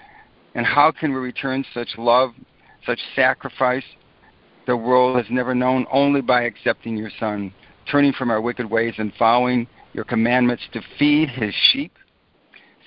And 0.56 0.66
how 0.66 0.92
can 0.92 1.12
we 1.14 1.20
return 1.20 1.66
such 1.74 1.90
love, 1.98 2.32
such 2.86 3.00
sacrifice 3.16 3.84
the 4.66 4.78
world 4.78 5.18
has 5.18 5.26
never 5.30 5.54
known 5.54 5.86
only 5.92 6.22
by 6.22 6.44
accepting 6.44 6.98
your 6.98 7.12
Son, 7.20 7.54
turning 7.90 8.14
from 8.14 8.32
our 8.32 8.42
wicked 8.42 8.70
ways 8.70 8.96
and 8.98 9.14
following 9.18 9.68
your 9.94 10.06
commandments 10.06 10.64
to 10.74 10.82
feed 10.98 11.30
his 11.30 11.54
sheep, 11.72 11.94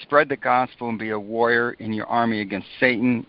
spread 0.02 0.28
the 0.28 0.37
gospel, 0.37 0.88
and 0.88 0.99
be 0.99 1.11
a 1.11 1.18
warrior 1.18 1.73
in 1.73 1.92
your 1.92 2.06
army 2.06 2.40
against 2.40 2.68
Satan 2.80 3.26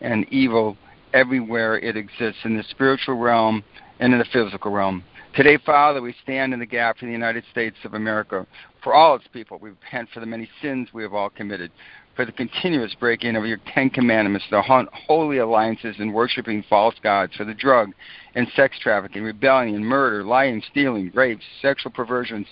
and 0.00 0.26
evil 0.32 0.76
everywhere 1.12 1.78
it 1.78 1.96
exists 1.96 2.40
in 2.44 2.56
the 2.56 2.64
spiritual 2.70 3.16
realm 3.16 3.62
and 3.98 4.12
in 4.12 4.18
the 4.18 4.24
physical 4.32 4.70
realm. 4.70 5.04
Today, 5.34 5.58
Father, 5.64 6.02
we 6.02 6.14
stand 6.22 6.52
in 6.52 6.58
the 6.58 6.66
gap 6.66 6.98
for 6.98 7.06
the 7.06 7.12
United 7.12 7.44
States 7.52 7.76
of 7.84 7.94
America, 7.94 8.46
for 8.82 8.94
all 8.94 9.14
its 9.14 9.26
people. 9.32 9.58
We 9.60 9.70
repent 9.70 10.08
for 10.12 10.20
the 10.20 10.26
many 10.26 10.48
sins 10.60 10.88
we 10.92 11.02
have 11.02 11.14
all 11.14 11.30
committed, 11.30 11.70
for 12.20 12.26
the 12.26 12.32
continuous 12.32 12.94
breaking 13.00 13.34
of 13.34 13.46
your 13.46 13.56
Ten 13.72 13.88
Commandments, 13.88 14.44
the 14.50 14.60
holy 15.06 15.38
alliances 15.38 15.96
and 16.00 16.12
worshiping 16.12 16.62
false 16.68 16.94
gods, 17.02 17.34
for 17.34 17.46
the 17.46 17.54
drug 17.54 17.92
and 18.34 18.46
sex 18.54 18.78
trafficking, 18.78 19.22
rebellion, 19.22 19.82
murder, 19.82 20.22
lying, 20.22 20.62
stealing, 20.70 21.10
rapes, 21.14 21.42
sexual 21.62 21.90
perversions, 21.90 22.46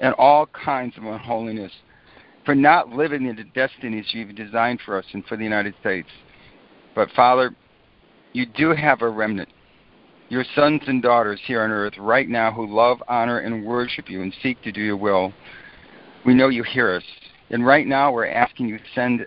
and 0.00 0.12
all 0.18 0.44
kinds 0.48 0.98
of 0.98 1.04
unholiness, 1.04 1.72
for 2.44 2.54
not 2.54 2.90
living 2.90 3.24
in 3.24 3.36
the 3.36 3.44
destinies 3.44 4.04
you've 4.10 4.34
designed 4.34 4.80
for 4.84 4.98
us 4.98 5.06
and 5.14 5.24
for 5.24 5.38
the 5.38 5.44
United 5.44 5.74
States. 5.80 6.10
But, 6.94 7.08
Father, 7.12 7.56
you 8.34 8.44
do 8.44 8.74
have 8.74 9.00
a 9.00 9.08
remnant 9.08 9.48
your 10.28 10.44
sons 10.54 10.82
and 10.88 11.00
daughters 11.00 11.40
here 11.46 11.62
on 11.62 11.70
earth 11.70 11.94
right 11.96 12.28
now 12.28 12.52
who 12.52 12.66
love, 12.66 13.02
honor, 13.08 13.38
and 13.38 13.64
worship 13.64 14.10
you 14.10 14.20
and 14.20 14.34
seek 14.42 14.60
to 14.60 14.72
do 14.72 14.82
your 14.82 14.98
will. 14.98 15.32
We 16.26 16.34
know 16.34 16.48
you 16.48 16.64
hear 16.64 16.94
us. 16.94 17.04
And 17.50 17.64
right 17.64 17.86
now 17.86 18.12
we're 18.12 18.26
asking 18.26 18.68
you 18.68 18.78
to 18.78 18.84
send 18.94 19.26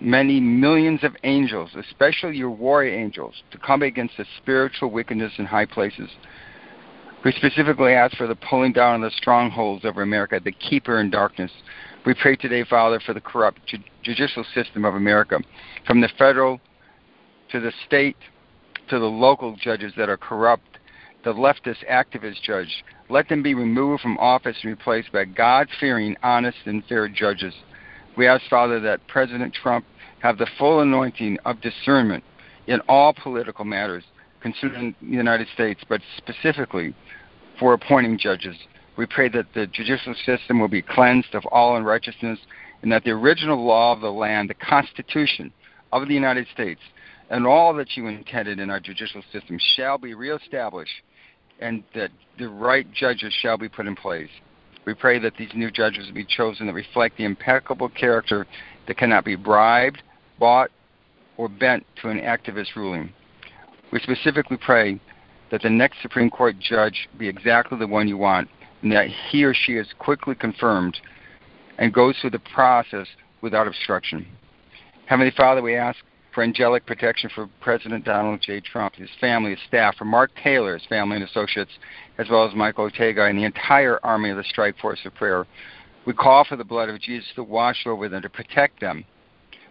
many 0.00 0.40
millions 0.40 1.02
of 1.02 1.16
angels, 1.24 1.70
especially 1.76 2.36
your 2.36 2.50
warrior 2.50 2.94
angels, 2.94 3.42
to 3.50 3.58
come 3.58 3.82
against 3.82 4.16
the 4.16 4.24
spiritual 4.40 4.90
wickedness 4.90 5.32
in 5.38 5.44
high 5.44 5.66
places. 5.66 6.08
We 7.24 7.32
specifically 7.32 7.94
ask 7.94 8.16
for 8.16 8.26
the 8.28 8.36
pulling 8.36 8.72
down 8.72 9.02
of 9.02 9.10
the 9.10 9.16
strongholds 9.16 9.84
over 9.84 10.02
America, 10.02 10.40
the 10.42 10.52
keeper 10.52 11.00
in 11.00 11.10
darkness. 11.10 11.50
We 12.06 12.14
pray 12.14 12.36
today, 12.36 12.64
Father, 12.64 13.00
for 13.00 13.12
the 13.12 13.20
corrupt 13.20 13.66
ju- 13.66 13.78
judicial 14.02 14.44
system 14.54 14.84
of 14.84 14.94
America, 14.94 15.40
from 15.86 16.00
the 16.00 16.08
federal 16.16 16.60
to 17.50 17.60
the 17.60 17.72
state 17.86 18.16
to 18.88 18.98
the 18.98 19.04
local 19.04 19.56
judges 19.56 19.92
that 19.96 20.08
are 20.08 20.16
corrupt, 20.16 20.78
the 21.24 21.32
leftist 21.32 21.84
activist 21.90 22.40
judge. 22.42 22.84
Let 23.10 23.28
them 23.28 23.42
be 23.42 23.54
removed 23.54 24.02
from 24.02 24.18
office 24.18 24.56
and 24.62 24.70
replaced 24.70 25.12
by 25.12 25.24
God 25.24 25.68
fearing, 25.80 26.16
honest, 26.22 26.58
and 26.66 26.84
fair 26.84 27.08
judges. 27.08 27.54
We 28.16 28.26
ask, 28.26 28.44
Father, 28.50 28.80
that 28.80 29.06
President 29.06 29.54
Trump 29.54 29.86
have 30.20 30.36
the 30.36 30.48
full 30.58 30.80
anointing 30.80 31.38
of 31.44 31.60
discernment 31.60 32.22
in 32.66 32.80
all 32.88 33.14
political 33.14 33.64
matters 33.64 34.04
concerning 34.42 34.94
the 35.00 35.08
United 35.08 35.48
States, 35.54 35.80
but 35.88 36.02
specifically 36.18 36.94
for 37.58 37.72
appointing 37.72 38.18
judges. 38.18 38.56
We 38.96 39.06
pray 39.06 39.28
that 39.30 39.46
the 39.54 39.66
judicial 39.68 40.14
system 40.26 40.60
will 40.60 40.68
be 40.68 40.82
cleansed 40.82 41.34
of 41.34 41.46
all 41.46 41.76
unrighteousness 41.76 42.38
and 42.82 42.92
that 42.92 43.04
the 43.04 43.10
original 43.10 43.64
law 43.64 43.92
of 43.92 44.00
the 44.00 44.12
land, 44.12 44.50
the 44.50 44.54
Constitution 44.54 45.52
of 45.92 46.08
the 46.08 46.14
United 46.14 46.46
States, 46.52 46.80
and 47.30 47.46
all 47.46 47.74
that 47.74 47.96
you 47.96 48.06
intended 48.06 48.58
in 48.58 48.70
our 48.70 48.80
judicial 48.80 49.22
system 49.32 49.58
shall 49.76 49.98
be 49.98 50.14
reestablished 50.14 51.02
and 51.60 51.82
that 51.94 52.10
the 52.38 52.48
right 52.48 52.90
judges 52.92 53.32
shall 53.40 53.58
be 53.58 53.68
put 53.68 53.86
in 53.86 53.96
place. 53.96 54.30
We 54.84 54.94
pray 54.94 55.18
that 55.18 55.34
these 55.36 55.50
new 55.54 55.70
judges 55.70 56.10
be 56.12 56.24
chosen 56.24 56.66
that 56.66 56.72
reflect 56.72 57.16
the 57.18 57.24
impeccable 57.24 57.90
character 57.90 58.46
that 58.86 58.96
cannot 58.96 59.24
be 59.24 59.36
bribed, 59.36 60.02
bought, 60.38 60.70
or 61.36 61.48
bent 61.48 61.84
to 62.00 62.08
an 62.08 62.18
activist 62.20 62.74
ruling. 62.74 63.12
We 63.92 64.00
specifically 64.00 64.56
pray 64.56 65.00
that 65.50 65.62
the 65.62 65.70
next 65.70 66.00
Supreme 66.02 66.30
Court 66.30 66.58
judge 66.58 67.08
be 67.18 67.28
exactly 67.28 67.78
the 67.78 67.86
one 67.86 68.08
you 68.08 68.16
want, 68.16 68.48
and 68.82 68.92
that 68.92 69.08
he 69.08 69.44
or 69.44 69.54
she 69.54 69.74
is 69.74 69.86
quickly 69.98 70.34
confirmed 70.34 70.96
and 71.78 71.92
goes 71.92 72.16
through 72.20 72.30
the 72.30 72.38
process 72.38 73.06
without 73.40 73.66
obstruction. 73.66 74.26
Heavenly 75.06 75.32
Father, 75.36 75.62
we 75.62 75.74
ask 75.74 75.98
for 76.34 76.42
angelic 76.42 76.86
protection 76.86 77.30
for 77.34 77.48
President 77.60 78.04
Donald 78.04 78.40
J. 78.42 78.60
Trump, 78.60 78.94
his 78.94 79.10
family, 79.20 79.50
his 79.50 79.60
staff, 79.66 79.96
for 79.96 80.04
Mark 80.04 80.30
Taylor, 80.42 80.74
his 80.74 80.86
family 80.86 81.16
and 81.16 81.24
associates, 81.24 81.72
as 82.18 82.28
well 82.28 82.46
as 82.46 82.54
Michael 82.54 82.84
Ortega 82.84 83.24
and 83.24 83.38
the 83.38 83.44
entire 83.44 83.98
army 84.02 84.30
of 84.30 84.36
the 84.36 84.44
Strike 84.44 84.78
Force 84.78 85.00
of 85.04 85.14
Prayer. 85.14 85.46
We 86.06 86.12
call 86.12 86.44
for 86.44 86.56
the 86.56 86.64
blood 86.64 86.88
of 86.88 87.00
Jesus 87.00 87.28
to 87.34 87.42
wash 87.42 87.86
over 87.86 88.08
them, 88.08 88.22
to 88.22 88.28
protect 88.28 88.80
them, 88.80 89.04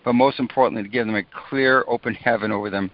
but 0.04 0.14
most 0.14 0.40
importantly, 0.40 0.84
to 0.84 0.90
give 0.90 1.06
them 1.06 1.16
a 1.16 1.24
clear, 1.50 1.84
open 1.88 2.14
heaven 2.14 2.52
over 2.52 2.70
them 2.70 2.92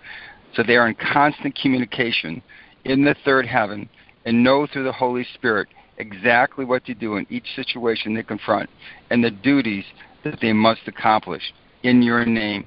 so 0.55 0.63
they 0.63 0.75
are 0.75 0.87
in 0.87 0.95
constant 0.95 1.57
communication 1.59 2.41
in 2.85 3.03
the 3.03 3.15
third 3.25 3.45
heaven 3.45 3.89
and 4.25 4.43
know 4.43 4.67
through 4.67 4.83
the 4.83 4.91
Holy 4.91 5.25
Spirit 5.33 5.67
exactly 5.97 6.65
what 6.65 6.85
to 6.85 6.93
do 6.93 7.17
in 7.17 7.27
each 7.29 7.55
situation 7.55 8.13
they 8.13 8.23
confront 8.23 8.69
and 9.09 9.23
the 9.23 9.31
duties 9.31 9.85
that 10.23 10.39
they 10.41 10.53
must 10.53 10.81
accomplish 10.87 11.53
in 11.83 12.01
your 12.01 12.25
name 12.25 12.65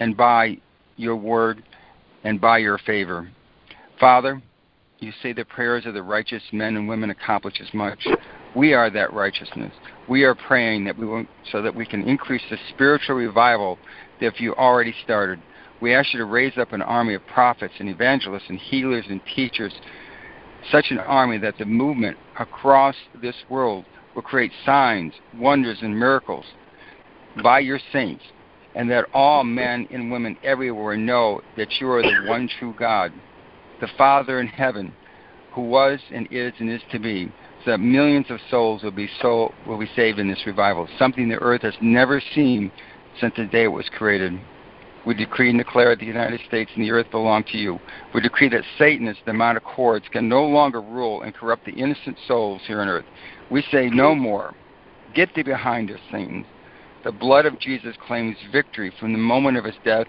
and 0.00 0.16
by 0.16 0.58
your 0.96 1.16
word 1.16 1.62
and 2.24 2.40
by 2.40 2.58
your 2.58 2.78
favor. 2.78 3.28
Father, 4.00 4.42
you 4.98 5.12
say 5.22 5.32
the 5.32 5.44
prayers 5.44 5.86
of 5.86 5.94
the 5.94 6.02
righteous 6.02 6.42
men 6.52 6.76
and 6.76 6.88
women 6.88 7.10
accomplish 7.10 7.60
as 7.60 7.72
much. 7.74 8.06
We 8.54 8.72
are 8.72 8.90
that 8.90 9.12
righteousness. 9.12 9.72
We 10.08 10.24
are 10.24 10.34
praying 10.34 10.84
that 10.84 10.98
we 10.98 11.06
will, 11.06 11.26
so 11.50 11.62
that 11.62 11.74
we 11.74 11.86
can 11.86 12.02
increase 12.08 12.42
the 12.50 12.58
spiritual 12.70 13.16
revival 13.16 13.78
that 14.20 14.40
you 14.40 14.54
already 14.54 14.94
started. 15.04 15.40
We 15.80 15.94
ask 15.94 16.12
you 16.12 16.20
to 16.20 16.24
raise 16.24 16.56
up 16.56 16.72
an 16.72 16.82
army 16.82 17.14
of 17.14 17.26
prophets 17.26 17.74
and 17.78 17.88
evangelists 17.88 18.48
and 18.48 18.58
healers 18.58 19.04
and 19.08 19.20
teachers, 19.34 19.74
such 20.70 20.86
an 20.90 20.98
army 20.98 21.38
that 21.38 21.58
the 21.58 21.66
movement 21.66 22.16
across 22.38 22.96
this 23.20 23.36
world 23.50 23.84
will 24.14 24.22
create 24.22 24.52
signs, 24.64 25.12
wonders, 25.36 25.78
and 25.82 25.98
miracles 25.98 26.44
by 27.42 27.58
your 27.58 27.80
saints 27.92 28.22
and 28.74 28.90
that 28.90 29.06
all 29.14 29.44
men 29.44 29.86
and 29.90 30.10
women 30.10 30.36
everywhere 30.42 30.96
know 30.96 31.40
that 31.56 31.68
you 31.80 31.88
are 31.90 32.02
the 32.02 32.28
one 32.28 32.48
true 32.58 32.74
God, 32.78 33.12
the 33.80 33.88
Father 33.96 34.40
in 34.40 34.46
heaven, 34.46 34.92
who 35.52 35.62
was 35.62 36.00
and 36.12 36.26
is 36.30 36.52
and 36.58 36.70
is 36.70 36.82
to 36.90 36.98
be, 36.98 37.32
so 37.64 37.70
that 37.70 37.78
millions 37.78 38.26
of 38.30 38.40
souls 38.50 38.82
will 38.82 38.90
be 38.90 39.08
will 39.22 39.78
be 39.78 39.90
saved 39.94 40.18
in 40.18 40.28
this 40.28 40.46
revival, 40.46 40.88
something 40.98 41.28
the 41.28 41.36
earth 41.36 41.62
has 41.62 41.74
never 41.80 42.20
seen 42.34 42.70
since 43.20 43.34
the 43.36 43.44
day 43.44 43.64
it 43.64 43.68
was 43.68 43.88
created. 43.96 44.38
We 45.06 45.14
decree 45.14 45.50
and 45.50 45.58
declare 45.58 45.90
that 45.90 46.00
the 46.00 46.06
United 46.06 46.40
States 46.48 46.70
and 46.74 46.82
the 46.82 46.90
earth 46.90 47.10
belong 47.10 47.44
to 47.52 47.58
you. 47.58 47.78
We 48.14 48.22
decree 48.22 48.48
that 48.48 48.62
Satan 48.78 49.06
Satanists, 49.06 49.22
the 49.26 49.34
mount 49.34 49.58
of 49.58 49.64
cords, 49.64 50.06
can 50.10 50.28
no 50.28 50.46
longer 50.46 50.80
rule 50.80 51.22
and 51.22 51.34
corrupt 51.34 51.66
the 51.66 51.72
innocent 51.72 52.16
souls 52.26 52.62
here 52.66 52.80
on 52.80 52.88
earth. 52.88 53.04
We 53.50 53.62
say 53.70 53.90
no 53.90 54.14
more. 54.14 54.54
Get 55.14 55.34
thee 55.34 55.42
behind 55.42 55.90
us, 55.90 56.00
Satan. 56.10 56.46
The 57.04 57.12
blood 57.12 57.44
of 57.44 57.58
Jesus 57.58 57.94
claims 58.06 58.36
victory 58.50 58.92
from 58.98 59.12
the 59.12 59.18
moment 59.18 59.58
of 59.58 59.64
his 59.64 59.74
death 59.84 60.06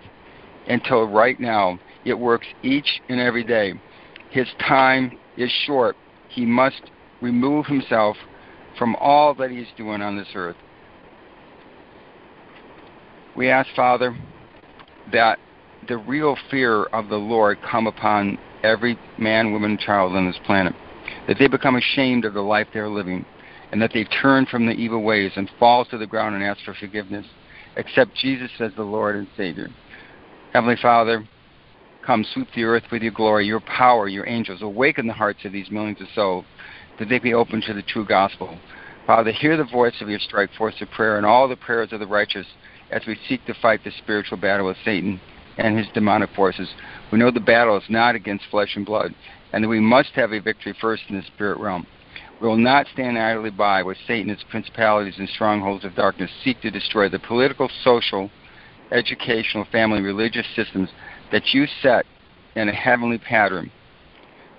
until 0.68 1.06
right 1.08 1.40
now. 1.40 1.78
It 2.06 2.18
works 2.18 2.48
each 2.64 3.02
and 3.10 3.20
every 3.20 3.44
day. 3.44 3.74
His 4.30 4.48
time 4.60 5.18
is 5.38 5.52
short. 5.66 5.98
He 6.30 6.46
must 6.46 6.82
remove 7.22 7.66
himself 7.66 8.16
from 8.78 8.96
all 8.96 9.34
that 9.36 9.52
he 9.52 9.58
is 9.58 9.68
doing 9.78 10.02
on 10.02 10.18
this 10.18 10.28
earth. 10.36 10.56
We 13.36 13.50
ask, 13.50 13.70
Father, 13.76 14.18
that 15.12 15.40
the 15.88 15.98
real 15.98 16.38
fear 16.50 16.84
of 16.86 17.10
the 17.10 17.18
Lord 17.18 17.58
come 17.70 17.88
upon 17.88 18.38
every 18.64 18.98
man, 19.18 19.52
woman, 19.52 19.78
child 19.78 20.16
on 20.16 20.28
this 20.28 20.40
planet. 20.46 20.74
that 21.28 21.38
they 21.40 21.48
become 21.48 21.76
ashamed 21.76 22.26
of 22.26 22.34
the 22.34 22.42
life 22.42 22.68
they 22.74 22.80
are 22.80 22.90
living, 22.90 23.26
and 23.76 23.82
that 23.82 23.92
they 23.92 24.06
turn 24.06 24.46
from 24.46 24.66
the 24.66 24.72
evil 24.72 25.04
ways 25.04 25.34
and 25.36 25.52
fall 25.60 25.84
to 25.84 25.98
the 25.98 26.08
ground 26.08 26.34
and 26.34 26.42
ask 26.42 26.64
for 26.64 26.74
forgiveness. 26.76 27.26
Accept 27.76 28.16
Jesus 28.16 28.50
as 28.62 28.72
the 28.78 28.84
Lord 28.84 29.18
and 29.18 29.28
Savior. 29.36 29.68
Heavenly 30.54 30.78
Father, 30.82 31.28
come 32.06 32.26
sweep 32.34 32.48
the 32.56 32.64
earth 32.64 32.84
with 32.90 33.02
your 33.02 33.12
glory, 33.12 33.46
your 33.46 33.60
power, 33.60 34.08
your 34.08 34.26
angels. 34.30 34.62
Awaken 34.62 35.08
the 35.08 35.14
hearts 35.14 35.44
of 35.44 35.52
these 35.52 35.70
millions 35.70 36.00
of 36.00 36.08
souls 36.16 36.46
that 37.00 37.10
they 37.10 37.20
be 37.20 37.34
open 37.34 37.62
to 37.64 37.74
the 37.74 37.82
true 37.82 38.06
gospel. 38.06 38.58
Father, 39.06 39.34
hear 39.34 39.58
the 39.58 39.66
voice 39.66 39.96
of 40.00 40.08
your 40.08 40.20
strike 40.20 40.52
force 40.58 40.76
of 40.80 40.90
prayer 40.92 41.18
and 41.18 41.26
all 41.26 41.50
the 41.50 41.58
prayers 41.58 41.92
of 41.92 42.00
the 42.00 42.08
righteous 42.08 42.48
as 42.92 43.02
we 43.06 43.20
seek 43.28 43.46
to 43.46 43.54
fight 43.62 43.84
the 43.84 43.92
spiritual 43.98 44.38
battle 44.38 44.68
with 44.68 44.78
Satan 44.86 45.20
and 45.58 45.78
his 45.78 45.88
demonic 45.94 46.30
forces. 46.34 46.70
We 47.12 47.20
know 47.20 47.30
the 47.30 47.42
battle 47.42 47.76
is 47.76 47.84
not 47.90 48.16
against 48.16 48.46
flesh 48.50 48.78
and 48.78 48.86
blood, 48.86 49.14
and 49.52 49.66
that 49.66 49.68
we 49.68 49.82
must 49.82 50.12
have 50.12 50.32
a 50.32 50.40
victory 50.40 50.74
first 50.80 51.04
in 51.10 51.18
the 51.18 51.24
spirit 51.24 51.60
realm. 51.60 51.86
We 52.42 52.48
will 52.48 52.58
not 52.58 52.88
stand 52.94 53.18
idly 53.18 53.50
by 53.50 53.84
with 53.84 53.98
Satan 54.06 54.30
and 54.30 54.38
his 54.38 54.48
principalities 54.50 55.16
and 55.18 55.30
strongholds 55.30 55.86
of 55.86 55.96
darkness 55.96 56.30
seek 56.44 56.62
to 56.62 56.72
destroy 56.72 57.08
the 57.08 57.20
political, 57.20 57.70
social, 57.84 58.30
educational, 58.92 59.66
family, 59.72 60.02
religious 60.02 60.46
systems 60.56 60.90
that 61.32 61.54
you 61.54 61.66
set 61.82 62.06
in 62.56 62.70
a 62.70 62.74
heavenly 62.74 63.18
pattern. 63.18 63.72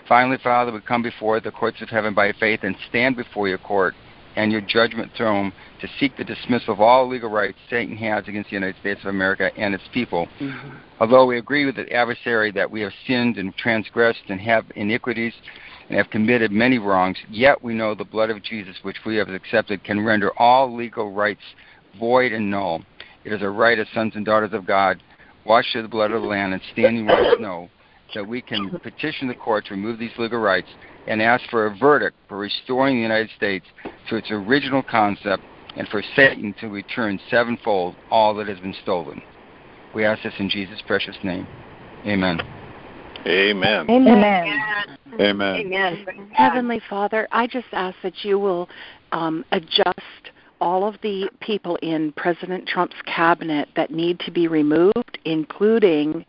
Finally, 0.09 0.39
Father, 0.43 0.73
we 0.73 0.81
come 0.81 1.03
before 1.03 1.41
the 1.41 1.51
courts 1.51 1.83
of 1.83 1.89
heaven 1.89 2.15
by 2.15 2.33
faith 2.33 2.61
and 2.63 2.77
stand 2.89 3.17
before 3.17 3.49
your 3.49 3.59
court 3.59 3.95
and 4.37 4.53
your 4.53 4.61
judgment 4.61 5.11
throne 5.17 5.53
to 5.81 5.89
seek 5.99 6.17
the 6.17 6.25
dismissal 6.25 6.75
of 6.75 6.81
all 6.81 7.09
legal 7.09 7.31
rights 7.31 7.59
Satan 7.69 7.97
has 7.97 8.29
against 8.29 8.51
the 8.51 8.57
United 8.57 8.79
States 8.81 9.01
of 9.01 9.09
America 9.09 9.51
and 9.57 9.75
its 9.75 9.85
people. 9.93 10.29
Mm-hmm. 10.39 10.77
Although 11.01 11.27
we 11.27 11.39
agree 11.39 11.65
with 11.65 11.77
the 11.77 11.91
adversary 11.93 12.53
that 12.53 12.71
we 12.71 12.83
have 12.83 12.93
sinned 13.07 13.39
and 13.39 13.57
transgressed 13.57 14.25
and 14.29 14.41
have 14.41 14.67
iniquities 14.77 15.33
and 15.89 15.99
have 15.99 16.11
committed 16.11 16.51
many 16.51 16.79
wrongs, 16.79 17.17
yet 17.29 17.63
we 17.63 17.75
know 17.75 17.95
the 17.95 18.05
blood 18.05 18.31
of 18.31 18.43
Jesus, 18.43 18.77
which 18.83 18.97
we 19.05 19.17
have 19.17 19.29
accepted, 19.29 19.85
can 19.85 20.05
render 20.05 20.33
all 20.39 20.75
legal 20.75 21.13
rights 21.13 21.43
void 21.99 22.33
and 22.33 22.51
null. 22.51 22.83
It 23.25 23.33
is 23.33 23.43
a 23.43 23.49
right 23.49 23.79
as 23.79 23.87
sons 23.95 24.15
and 24.17 24.25
daughters 24.25 24.53
of 24.53 24.67
God, 24.67 25.03
washed 25.45 25.75
in 25.75 25.83
the 25.83 25.89
blood 25.89 26.11
of 26.11 26.23
the 26.23 26.29
Lamb 26.29 26.53
and 26.53 26.63
standing 26.73 27.07
white 27.07 27.37
snow, 27.39 27.69
that 28.15 28.27
we 28.27 28.41
can 28.41 28.71
petition 28.81 29.29
the 29.29 29.35
court 29.35 29.67
to 29.67 29.75
remove 29.75 29.99
these 29.99 30.17
legal 30.19 30.39
rights 30.39 30.69
and 31.07 31.23
ask 31.23 31.45
for 31.51 31.67
a 31.67 31.77
verdict 31.77 32.17
for 32.29 32.39
restoring 32.39 32.97
the 32.97 33.03
United 33.03 33.31
States 33.37 33.67
to 34.09 34.17
its 34.17 34.31
original 34.31 34.83
concept 34.83 35.43
and 35.77 35.89
for 35.89 36.03
Satan 36.15 36.55
to 36.61 36.69
return 36.69 37.21
sevenfold 37.31 37.95
all 38.11 38.35
that 38.35 38.49
has 38.49 38.59
been 38.59 38.75
stolen. 38.83 39.21
We 39.95 40.05
ask 40.05 40.23
this 40.23 40.35
in 40.39 40.49
Jesus' 40.49 40.83
precious 40.87 41.17
name. 41.23 41.47
Amen. 42.07 42.56
Amen. 43.27 43.91
Amen. 43.91 44.99
Amen. 45.19 45.57
Amen. 45.57 46.31
Heavenly 46.33 46.81
Father, 46.89 47.27
I 47.33 47.47
just 47.47 47.67
ask 47.73 47.97
that 48.03 48.25
you 48.25 48.39
will 48.39 48.69
um, 49.13 49.45
adjust 49.53 50.31
all 50.61 50.87
of 50.87 50.97
the 51.03 51.29
people 51.41 51.77
in 51.77 52.13
President 52.13 52.67
Trump's 52.67 52.97
cabinet 53.05 53.69
that 53.77 53.91
need 53.91 54.21
to 54.21 54.31
be 54.31 54.49
removed, 54.49 55.19
including 55.25 56.25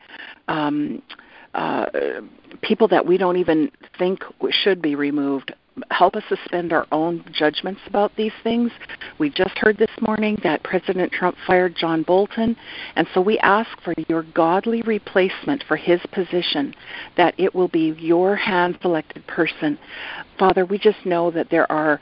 um, 0.48 1.02
uh, 1.54 1.86
people 2.62 2.88
that 2.88 3.06
we 3.06 3.18
don't 3.18 3.38
even 3.38 3.72
think 3.98 4.20
should 4.52 4.82
be 4.82 4.96
removed 4.96 5.54
help 5.92 6.16
us 6.16 6.24
suspend 6.30 6.74
our 6.74 6.88
own 6.92 7.24
judgments 7.32 7.82
about 7.88 8.16
these 8.16 8.32
things. 8.44 8.72
We 9.18 9.30
just 9.30 9.58
heard 9.58 9.78
this 9.78 9.92
morning 10.02 10.38
that 10.44 10.64
President 10.64 11.12
Trump 11.12 11.38
fired 11.46 11.76
John 11.76 12.04
Bolton, 12.04 12.56
and 12.96 13.08
so 13.14 13.22
we 13.22 13.40
ask 13.40 13.70
for 13.82 13.94
your 14.08 14.24
godly 14.24 14.82
replacement 14.84 15.64
for 15.68 15.76
his 15.76 16.02
position, 16.12 16.74
that 17.16 17.36
it 17.38 17.54
will 17.54 17.68
be 17.68 17.96
your 18.00 18.36
hand 18.36 18.78
selected 18.82 19.26
person. 19.28 19.78
Father, 20.38 20.66
we 20.66 20.78
just 20.78 21.06
know 21.06 21.32
that 21.32 21.50
there 21.50 21.72
are 21.72 22.00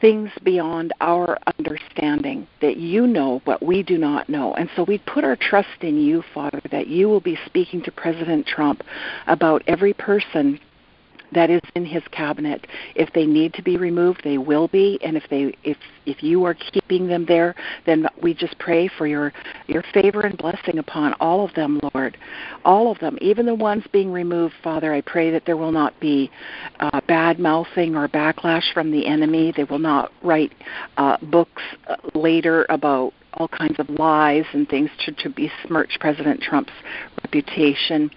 things 0.00 0.30
beyond 0.42 0.92
our 1.00 1.38
understanding 1.58 2.46
that 2.60 2.76
you 2.76 3.06
know 3.06 3.40
but 3.46 3.62
we 3.62 3.84
do 3.84 3.96
not 3.96 4.28
know. 4.28 4.52
And 4.54 4.68
so 4.74 4.82
we 4.82 4.98
put 4.98 5.22
our 5.24 5.36
trust 5.36 5.68
in 5.80 5.96
you, 5.96 6.24
Father, 6.34 6.60
that 6.72 6.88
you 6.88 7.08
will 7.08 7.20
be 7.20 7.38
speaking 7.46 7.82
to 7.84 7.92
President 7.92 8.46
Trump 8.46 8.82
about 9.28 9.62
every 9.68 9.94
person 9.94 10.58
that 11.34 11.50
is 11.50 11.60
in 11.74 11.84
his 11.84 12.02
cabinet. 12.10 12.66
If 12.94 13.12
they 13.12 13.26
need 13.26 13.54
to 13.54 13.62
be 13.62 13.76
removed, 13.76 14.20
they 14.24 14.38
will 14.38 14.68
be, 14.68 14.98
and 15.02 15.16
if 15.16 15.24
they 15.30 15.54
if 15.64 15.76
if 16.04 16.22
you 16.22 16.44
are 16.44 16.54
keeping 16.54 17.06
them 17.06 17.24
there, 17.26 17.54
then 17.86 18.06
we 18.20 18.34
just 18.34 18.58
pray 18.58 18.88
for 18.88 19.06
your 19.06 19.32
your 19.66 19.82
favor 19.94 20.22
and 20.22 20.36
blessing 20.38 20.78
upon 20.78 21.14
all 21.14 21.44
of 21.44 21.54
them, 21.54 21.80
Lord, 21.94 22.16
all 22.64 22.90
of 22.90 22.98
them, 22.98 23.18
even 23.20 23.46
the 23.46 23.54
ones 23.54 23.84
being 23.92 24.12
removed, 24.12 24.54
Father. 24.62 24.92
I 24.92 25.00
pray 25.00 25.30
that 25.30 25.44
there 25.46 25.56
will 25.56 25.72
not 25.72 25.98
be 26.00 26.30
uh, 26.80 27.00
bad 27.06 27.38
mouthing 27.38 27.96
or 27.96 28.08
backlash 28.08 28.72
from 28.72 28.90
the 28.90 29.06
enemy. 29.06 29.52
They 29.56 29.64
will 29.64 29.78
not 29.78 30.12
write 30.22 30.52
uh, 30.96 31.16
books 31.22 31.62
uh, 31.86 31.96
later 32.14 32.66
about 32.68 33.12
all 33.34 33.48
kinds 33.48 33.78
of 33.78 33.88
lies 33.88 34.44
and 34.52 34.68
things 34.68 34.90
to, 35.06 35.12
to 35.12 35.30
besmirch 35.30 35.96
President 36.00 36.40
Trump's 36.42 36.72
reputation 37.24 38.10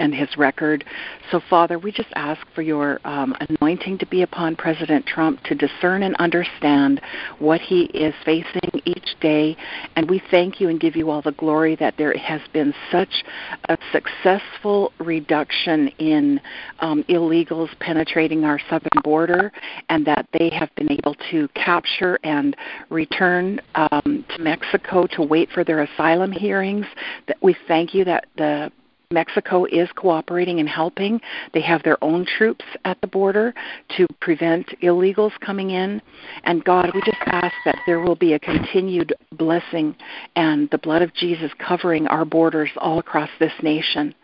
and 0.00 0.14
his 0.14 0.28
record. 0.36 0.84
So, 1.30 1.40
Father, 1.48 1.78
we 1.78 1.92
just 1.92 2.08
ask 2.14 2.40
for 2.54 2.62
your 2.62 3.00
um, 3.04 3.34
anointing 3.48 3.98
to 3.98 4.06
be 4.06 4.22
upon 4.22 4.56
President 4.56 5.06
Trump 5.06 5.42
to 5.44 5.54
discern 5.54 6.02
and 6.02 6.14
understand 6.16 7.00
what 7.38 7.60
he 7.60 7.84
is 7.86 8.14
facing 8.24 8.82
each 8.84 9.14
day. 9.20 9.56
And 9.96 10.08
we 10.08 10.22
thank 10.30 10.60
you 10.60 10.68
and 10.68 10.80
give 10.80 10.96
you 10.96 11.10
all 11.10 11.22
the 11.22 11.32
glory 11.32 11.76
that 11.76 11.96
there 11.96 12.16
has 12.16 12.40
been 12.52 12.74
such 12.90 13.24
a 13.68 13.76
successful 13.92 14.92
reduction 14.98 15.88
in 15.98 16.40
um, 16.80 17.04
illegals 17.08 17.68
penetrating 17.80 18.44
our 18.44 18.60
southern 18.70 19.02
border 19.02 19.52
and 19.88 20.06
that 20.06 20.26
they 20.38 20.50
have 20.50 20.74
been 20.76 20.90
able 20.92 21.14
to 21.30 21.48
capture 21.54 22.18
and 22.24 22.56
return 22.90 23.60
um, 23.74 24.24
to 24.34 24.42
Mexico 24.42 25.06
to 25.06 25.22
wait 25.22 25.48
for 25.50 25.64
their 25.64 25.82
asylum 25.82 26.32
hearings. 26.32 26.86
That 27.26 27.36
we 27.42 27.56
thank 27.66 27.94
you 27.94 28.04
that 28.04 28.26
the 28.36 28.70
Mexico 29.10 29.64
is 29.64 29.88
cooperating 29.96 30.60
and 30.60 30.68
helping. 30.68 31.18
They 31.54 31.62
have 31.62 31.82
their 31.82 31.96
own 32.04 32.26
troops 32.26 32.64
at 32.84 33.00
the 33.00 33.06
border 33.06 33.54
to 33.96 34.06
prevent 34.20 34.66
illegals 34.82 35.32
coming 35.40 35.70
in. 35.70 36.02
And 36.44 36.62
God, 36.62 36.90
we 36.94 37.00
just 37.00 37.16
ask 37.24 37.54
that 37.64 37.78
there 37.86 38.00
will 38.00 38.16
be 38.16 38.34
a 38.34 38.38
continued 38.38 39.14
blessing 39.32 39.96
and 40.36 40.68
the 40.68 40.76
blood 40.76 41.00
of 41.00 41.14
Jesus 41.14 41.50
covering 41.58 42.06
our 42.08 42.26
borders 42.26 42.68
all 42.76 42.98
across 42.98 43.30
this 43.40 43.54
nation. 43.62 44.14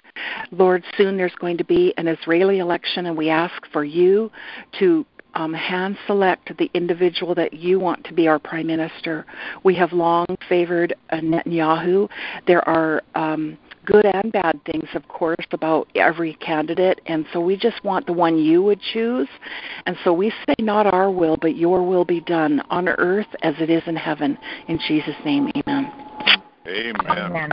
Lord, 0.51 0.85
soon 0.99 1.17
there's 1.17 1.35
going 1.37 1.57
to 1.57 1.65
be 1.65 1.95
an 1.97 2.07
Israeli 2.07 2.59
election, 2.59 3.07
and 3.07 3.17
we 3.17 3.31
ask 3.31 3.55
for 3.73 3.85
you 3.85 4.31
to 4.81 5.07
um, 5.35 5.53
hand 5.53 5.97
select 6.07 6.57
the 6.59 6.71
individual 6.75 7.35
that 7.35 7.53
you 7.53 7.79
want 7.79 8.05
to 8.05 8.13
be 8.13 8.29
our 8.29 8.39
prime 8.39 8.67
minister. 8.67 9.27
We 9.63 9.75
have 9.77 9.93
long 9.93 10.27
favored 10.49 10.95
Netanyahu. 11.13 12.09
There 12.47 12.67
are 12.69 13.03
um, 13.15 13.59
good 13.85 14.07
and 14.07 14.33
bad 14.33 14.61
things, 14.65 14.89
of 14.95 15.07
course, 15.09 15.45
about 15.53 15.89
every 15.95 16.35
candidate, 16.35 17.01
and 17.07 17.27
so 17.33 17.41
we 17.41 17.57
just 17.57 17.83
want 17.85 18.07
the 18.07 18.13
one 18.13 18.39
you 18.39 18.63
would 18.63 18.81
choose. 18.93 19.29
And 19.87 19.97
so 20.05 20.13
we 20.13 20.31
say, 20.47 20.55
Not 20.59 20.87
our 20.87 21.11
will, 21.11 21.37
but 21.37 21.57
your 21.57 21.83
will 21.83 22.05
be 22.05 22.21
done 22.21 22.61
on 22.71 22.89
earth 22.89 23.27
as 23.43 23.55
it 23.59 23.71
is 23.71 23.83
in 23.87 23.97
heaven. 23.97 24.39
In 24.69 24.79
Jesus' 24.87 25.17
name, 25.25 25.51
amen. 25.57 25.93
Amen. 26.67 27.51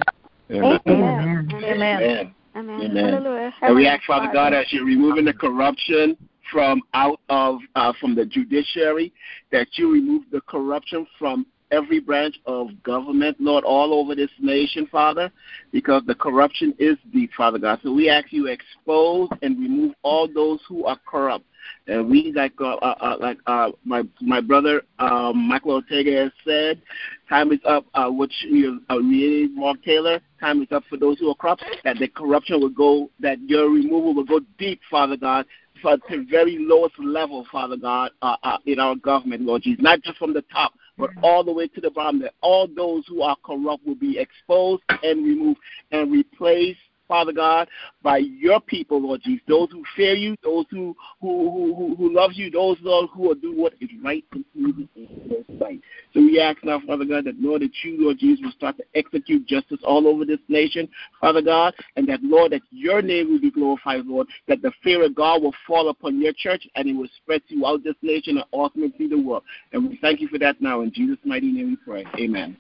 Amen. 0.52 0.80
Amen. 0.88 1.48
Amen. 1.52 1.52
Amen. 1.63 2.34
Amen. 2.56 3.46
And 3.62 3.76
we 3.76 3.88
ask, 3.88 4.04
Father 4.04 4.30
God, 4.32 4.54
as 4.54 4.65
you're 4.72 4.86
removing 4.86 5.26
the 5.26 5.34
corruption 5.34 6.17
from 6.52 6.82
out 6.94 7.20
of 7.30 7.60
uh, 7.76 7.94
from 8.00 8.16
the 8.16 8.26
judiciary, 8.26 9.14
that 9.52 9.68
you 9.74 9.92
remove 9.92 10.24
the 10.32 10.42
corruption 10.42 11.08
from 11.18 11.46
every 11.72 12.00
branch 12.00 12.36
of 12.46 12.68
government, 12.84 13.38
Lord, 13.40 13.64
all 13.64 13.94
over 13.94 14.14
this 14.14 14.30
nation, 14.40 14.88
Father, 14.92 15.32
because 15.72 16.04
the 16.06 16.16
corruption 16.16 16.76
is 16.80 16.98
deep, 17.14 17.32
Father 17.36 17.58
God. 17.58 17.80
So 17.84 17.94
we 17.94 18.10
ask 18.10 18.32
you 18.32 18.48
expose 18.48 19.30
and 19.42 19.58
remove 19.58 19.96
all 20.04 20.28
those 20.32 20.60
who 20.68 20.86
are 20.86 21.00
corrupt. 21.06 21.46
And 21.88 22.10
we, 22.10 22.34
like 22.36 22.54
uh, 22.60 22.76
uh, 22.76 22.96
uh, 23.00 23.18
like 23.20 23.38
uh, 23.46 23.72
my 23.86 24.04
my 24.20 24.42
brother 24.42 24.82
um, 25.00 25.48
Michael 25.48 25.74
Ortega 25.74 26.24
has 26.24 26.32
said, 26.44 26.82
time 27.30 27.52
is 27.52 27.60
up. 27.66 27.86
Uh, 27.94 28.10
which 28.10 28.34
you 28.42 28.82
uh, 28.90 28.98
Mark 29.00 29.82
Taylor, 29.84 30.20
time 30.40 30.62
is 30.64 30.68
up 30.72 30.84
for 30.90 30.98
those 30.98 31.20
who 31.20 31.30
are 31.30 31.36
corrupt. 31.36 31.64
That 31.84 31.98
the 32.00 32.08
corruption 32.08 32.60
will 32.60 32.70
go, 32.70 33.10
that 33.20 33.40
your 33.48 33.70
removal 33.70 34.16
will 34.16 34.26
go 34.26 34.40
deep, 34.58 34.82
Father 34.90 35.18
God, 35.18 35.46
for 35.82 35.98
the 36.10 36.26
very 36.30 36.58
lowest 36.60 36.98
level, 37.00 37.46
Father 37.52 37.78
God, 37.78 38.12
uh, 38.22 38.38
uh, 38.44 38.58
in 38.65 38.80
our 38.80 38.96
government, 38.96 39.44
Lord 39.44 39.63
Jesus, 39.63 39.82
not 39.82 40.02
just 40.02 40.17
from 40.17 40.34
the 40.34 40.44
top, 40.44 40.74
but 40.98 41.10
all 41.24 41.44
the 41.44 41.52
way 41.52 41.67
to 41.67 41.82
the 41.82 41.89
bottom, 41.89 42.20
that 42.22 42.34
all 42.41 42.67
those 42.67 43.06
who 43.08 43.22
are 43.22 43.36
corrupt 43.44 43.86
will 43.86 43.96
be 43.96 44.20
exposed 44.20 44.84
and 45.04 45.26
removed 45.26 45.60
and 45.91 46.12
replaced 46.12 46.80
Father 47.12 47.34
God, 47.34 47.67
by 48.04 48.19
your 48.19 48.62
people, 48.62 49.02
Lord 49.02 49.19
Jesus, 49.21 49.43
those 49.45 49.69
who 49.69 49.84
fear 49.97 50.13
you, 50.13 50.38
those 50.41 50.63
who 50.71 50.95
who 51.19 51.76
who, 51.76 51.95
who 51.97 52.13
love 52.13 52.32
you, 52.36 52.50
those 52.50 52.78
Lord 52.82 53.10
who 53.13 53.24
will 53.24 53.36
do 53.36 53.54
what 53.54 53.74
is 53.82 53.89
right 54.02 54.24
and 54.32 54.45
pleasing 54.54 54.88
in 54.95 55.30
your 55.30 55.60
sight. 55.60 55.82
So 56.13 56.21
we 56.21 56.39
ask 56.39 56.63
now, 56.63 56.80
Father 56.88 57.04
God, 57.04 57.26
that 57.26 57.36
Lord, 57.38 57.63
that 57.63 57.71
you, 57.84 58.02
Lord 58.02 58.17
Jesus, 58.17 58.45
will 58.45 58.54
start 58.54 58.78
to 58.78 58.86
execute 58.95 59.45
justice 59.45 59.80
all 59.84 60.08
over 60.08 60.24
this 60.24 60.39
nation, 60.47 60.88
Father 61.19 61.41
God, 61.41 61.74
and 61.97 62.08
that 62.08 62.24
Lord, 62.24 62.54
that 62.54 62.62
your 62.71 63.02
name 63.02 63.30
will 63.30 63.41
be 63.41 63.52
glorified, 63.52 64.06
Lord, 64.06 64.28
that 64.47 64.62
the 64.62 64.71
fear 64.82 65.04
of 65.04 65.13
God 65.13 65.43
will 65.43 65.56
fall 65.67 65.89
upon 65.89 66.21
your 66.21 66.32
church 66.38 66.65
and 66.76 66.88
it 66.88 66.93
will 66.93 67.10
spread 67.17 67.41
throughout 67.50 67.84
this 67.84 67.95
nation 68.02 68.38
and 68.38 68.45
ultimately 68.54 69.10
the 69.10 69.21
world. 69.21 69.43
And 69.74 69.89
we 69.89 69.97
thank 70.02 70.21
you 70.21 70.30
for 70.30 70.39
that 70.39 70.62
now. 70.62 70.80
In 70.80 70.93
Jesus' 70.93 71.19
mighty 71.26 71.52
name 71.52 71.71
we 71.71 71.76
pray. 71.76 72.06
Amen. 72.17 72.56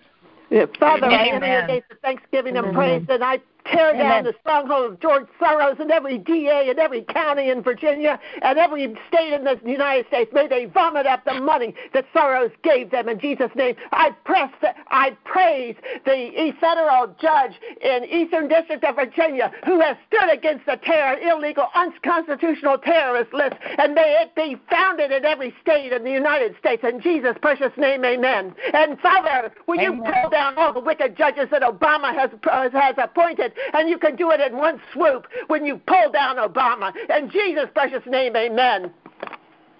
Yeah, 0.51 0.65
Father, 0.77 1.07
Amen. 1.07 1.19
I 1.21 1.27
enter 1.29 1.61
the 1.61 1.73
gates 1.73 1.85
of 1.91 1.99
thanksgiving 1.99 2.57
and 2.57 2.73
praise, 2.73 3.05
and 3.07 3.23
I 3.23 3.39
tear 3.65 3.93
down 3.93 4.23
the 4.23 4.33
stronghold 4.41 4.93
of 4.93 4.99
George 4.99 5.27
Soros 5.39 5.79
and 5.79 5.91
every 5.91 6.17
DA 6.17 6.69
in 6.69 6.79
every 6.79 7.01
county 7.01 7.49
in 7.49 7.61
Virginia 7.61 8.19
and 8.41 8.57
every 8.57 8.95
state 9.07 9.33
in 9.33 9.43
the 9.43 9.59
United 9.65 10.07
States. 10.07 10.31
May 10.33 10.47
they 10.47 10.65
vomit 10.65 11.05
up 11.05 11.25
the 11.25 11.39
money 11.39 11.73
that 11.93 12.05
Soros 12.13 12.51
gave 12.63 12.91
them 12.91 13.09
in 13.09 13.19
Jesus' 13.19 13.51
name. 13.55 13.75
I 13.91 14.11
press, 14.25 14.51
the, 14.61 14.73
I 14.89 15.11
praise 15.25 15.75
the 16.05 16.53
federal 16.59 17.15
judge 17.19 17.53
in 17.81 18.05
Eastern 18.05 18.47
District 18.47 18.83
of 18.83 18.95
Virginia 18.95 19.51
who 19.65 19.79
has 19.79 19.97
stood 20.07 20.31
against 20.31 20.65
the 20.65 20.77
terror, 20.83 21.17
illegal, 21.19 21.67
unconstitutional 21.75 22.77
terrorist 22.77 23.33
list, 23.33 23.55
and 23.77 23.93
may 23.93 24.17
it 24.21 24.35
be 24.35 24.57
founded 24.69 25.11
in 25.11 25.25
every 25.25 25.53
state 25.61 25.91
in 25.91 26.03
the 26.03 26.11
United 26.11 26.55
States. 26.59 26.83
In 26.83 27.01
Jesus' 27.01 27.35
precious 27.41 27.71
name, 27.77 28.03
amen. 28.05 28.53
And 28.73 28.99
Father, 28.99 29.51
will 29.67 29.79
amen. 29.79 29.97
you 29.97 30.03
pull 30.03 30.29
down 30.29 30.57
all 30.57 30.73
the 30.73 30.79
wicked 30.79 31.17
judges 31.17 31.47
that 31.51 31.61
Obama 31.61 32.13
has, 32.13 32.29
has 32.73 32.95
appointed 32.97 33.50
and 33.73 33.89
you 33.89 33.97
can 33.97 34.15
do 34.15 34.31
it 34.31 34.39
in 34.39 34.57
one 34.57 34.81
swoop 34.93 35.27
when 35.47 35.65
you 35.65 35.77
pull 35.87 36.11
down 36.11 36.37
Obama. 36.37 36.93
In 37.17 37.29
Jesus' 37.29 37.69
precious 37.73 38.03
name, 38.07 38.35
amen. 38.35 38.91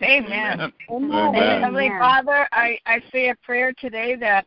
Amen. 0.04 0.72
amen. 0.90 1.36
amen. 1.36 1.62
Heavenly 1.62 1.90
Father, 2.00 2.48
I, 2.52 2.80
I 2.86 3.04
say 3.12 3.30
a 3.30 3.36
prayer 3.36 3.74
today 3.80 4.16
that 4.16 4.46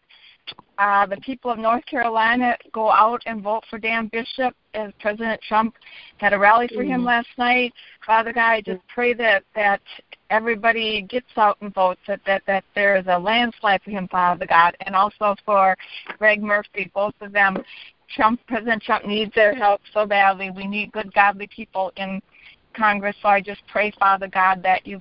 uh, 0.79 1.07
the 1.07 1.17
people 1.19 1.51
of 1.51 1.59
North 1.59 1.87
Carolina 1.87 2.57
go 2.73 2.91
out 2.91 3.23
and 3.27 3.43
vote 3.43 3.63
for 3.71 3.79
Dan 3.79 4.09
Bishop 4.09 4.55
as 4.75 4.93
President 5.01 5.41
Trump 5.47 5.75
had 6.19 6.33
a 6.33 6.39
rally 6.39 6.69
for 6.75 6.83
him 6.83 7.05
last 7.05 7.29
night. 7.39 7.73
Father 8.05 8.33
God, 8.33 8.51
I 8.51 8.61
just 8.61 8.81
pray 8.89 9.15
that 9.15 9.45
that 9.55 9.81
everybody 10.31 11.03
gets 11.03 11.27
out 11.37 11.59
and 11.61 11.73
votes, 11.73 12.01
that 12.09 12.21
that 12.27 12.43
that 12.47 12.65
there 12.75 12.97
is 12.97 13.05
a 13.07 13.19
landslide 13.19 13.83
for 13.83 13.91
him, 13.91 14.09
Father 14.09 14.47
God, 14.47 14.77
and 14.81 14.97
also 14.97 15.37
for 15.45 15.77
Greg 16.19 16.43
Murphy, 16.43 16.91
both 16.93 17.15
of 17.21 17.33
them. 17.33 17.63
Trump, 18.15 18.41
President 18.47 18.83
Trump 18.83 19.07
needs 19.07 19.33
their 19.35 19.55
help 19.55 19.81
so 19.93 20.07
badly. 20.07 20.51
We 20.51 20.67
need 20.67 20.93
good, 20.93 21.13
godly 21.15 21.49
people 21.49 21.93
in 21.97 22.21
Congress. 22.75 23.17
So 23.23 23.29
I 23.29 23.41
just 23.41 23.63
pray, 23.71 23.93
Father 23.99 24.29
God, 24.29 24.63
that 24.63 24.87
you 24.87 25.01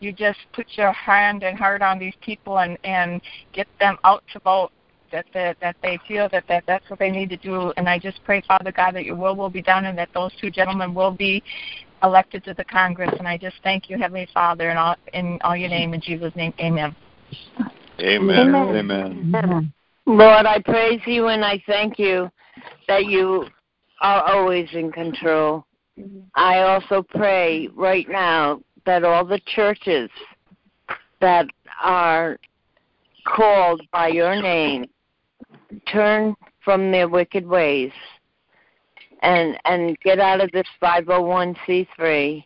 you 0.00 0.12
just 0.12 0.38
put 0.52 0.66
your 0.72 0.92
hand 0.92 1.44
and 1.44 1.56
heart 1.56 1.80
on 1.80 1.98
these 1.98 2.14
people 2.20 2.58
and 2.58 2.78
and 2.84 3.20
get 3.52 3.66
them 3.80 3.96
out 4.04 4.22
to 4.32 4.40
vote. 4.40 4.70
That 5.10 5.26
that, 5.34 5.58
that 5.60 5.76
they 5.82 5.98
feel 6.08 6.28
that, 6.30 6.44
that 6.48 6.64
that's 6.66 6.88
what 6.88 6.98
they 6.98 7.10
need 7.10 7.28
to 7.30 7.36
do. 7.36 7.72
And 7.76 7.88
I 7.88 7.98
just 7.98 8.22
pray, 8.24 8.42
Father 8.46 8.72
God, 8.72 8.94
that 8.94 9.04
your 9.04 9.16
will 9.16 9.36
will 9.36 9.50
be 9.50 9.62
done 9.62 9.84
and 9.84 9.98
that 9.98 10.08
those 10.14 10.32
two 10.40 10.50
gentlemen 10.50 10.94
will 10.94 11.10
be 11.10 11.42
elected 12.02 12.44
to 12.44 12.54
the 12.54 12.64
Congress. 12.64 13.10
And 13.18 13.28
I 13.28 13.36
just 13.36 13.56
thank 13.62 13.90
you, 13.90 13.98
Heavenly 13.98 14.28
Father, 14.32 14.70
in 14.70 14.76
all 14.76 14.96
in 15.12 15.38
all 15.42 15.56
your 15.56 15.68
name, 15.68 15.94
in 15.94 16.00
Jesus' 16.00 16.34
name, 16.34 16.54
Amen. 16.60 16.96
Amen. 18.00 18.54
Amen. 18.54 19.34
amen. 19.34 19.72
Lord, 20.06 20.46
I 20.46 20.60
praise 20.60 21.00
you 21.06 21.28
and 21.28 21.44
I 21.44 21.62
thank 21.66 21.98
you 21.98 22.28
that 22.88 23.06
you 23.06 23.46
are 24.00 24.22
always 24.22 24.68
in 24.72 24.90
control. 24.92 25.64
Mm-hmm. 25.98 26.20
I 26.34 26.60
also 26.60 27.02
pray 27.02 27.68
right 27.74 28.08
now 28.08 28.60
that 28.86 29.04
all 29.04 29.24
the 29.24 29.40
churches 29.46 30.10
that 31.20 31.46
are 31.82 32.38
called 33.24 33.82
by 33.92 34.08
your 34.08 34.40
name 34.40 34.86
turn 35.86 36.34
from 36.64 36.90
their 36.90 37.08
wicked 37.08 37.46
ways 37.46 37.92
and 39.22 39.58
and 39.64 39.98
get 40.00 40.18
out 40.18 40.40
of 40.40 40.50
this 40.52 40.66
501c3 40.82 42.44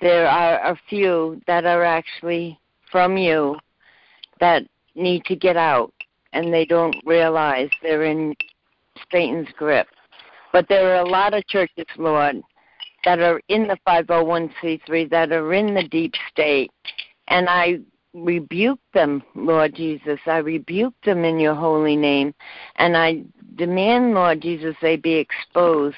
there 0.00 0.28
are 0.28 0.72
a 0.72 0.78
few 0.88 1.40
that 1.46 1.64
are 1.64 1.84
actually 1.84 2.58
from 2.90 3.16
you 3.16 3.56
that 4.40 4.62
need 4.94 5.24
to 5.24 5.36
get 5.36 5.56
out 5.56 5.92
and 6.32 6.52
they 6.52 6.64
don't 6.64 6.96
realize 7.04 7.68
they're 7.82 8.04
in 8.04 8.34
Satan's 9.12 9.48
grip. 9.56 9.86
But 10.52 10.66
there 10.68 10.94
are 10.94 11.02
a 11.02 11.08
lot 11.08 11.34
of 11.34 11.46
churches, 11.46 11.86
Lord, 11.96 12.42
that 13.04 13.20
are 13.20 13.40
in 13.48 13.68
the 13.68 13.78
501c3, 13.86 15.10
that 15.10 15.32
are 15.32 15.52
in 15.52 15.74
the 15.74 15.84
deep 15.84 16.14
state. 16.30 16.70
And 17.28 17.48
I 17.48 17.80
rebuke 18.14 18.80
them, 18.94 19.22
Lord 19.34 19.74
Jesus. 19.74 20.18
I 20.26 20.38
rebuke 20.38 20.94
them 21.04 21.24
in 21.24 21.38
your 21.38 21.54
holy 21.54 21.96
name. 21.96 22.34
And 22.76 22.96
I 22.96 23.22
demand, 23.56 24.14
Lord 24.14 24.40
Jesus, 24.40 24.74
they 24.80 24.96
be 24.96 25.14
exposed. 25.14 25.96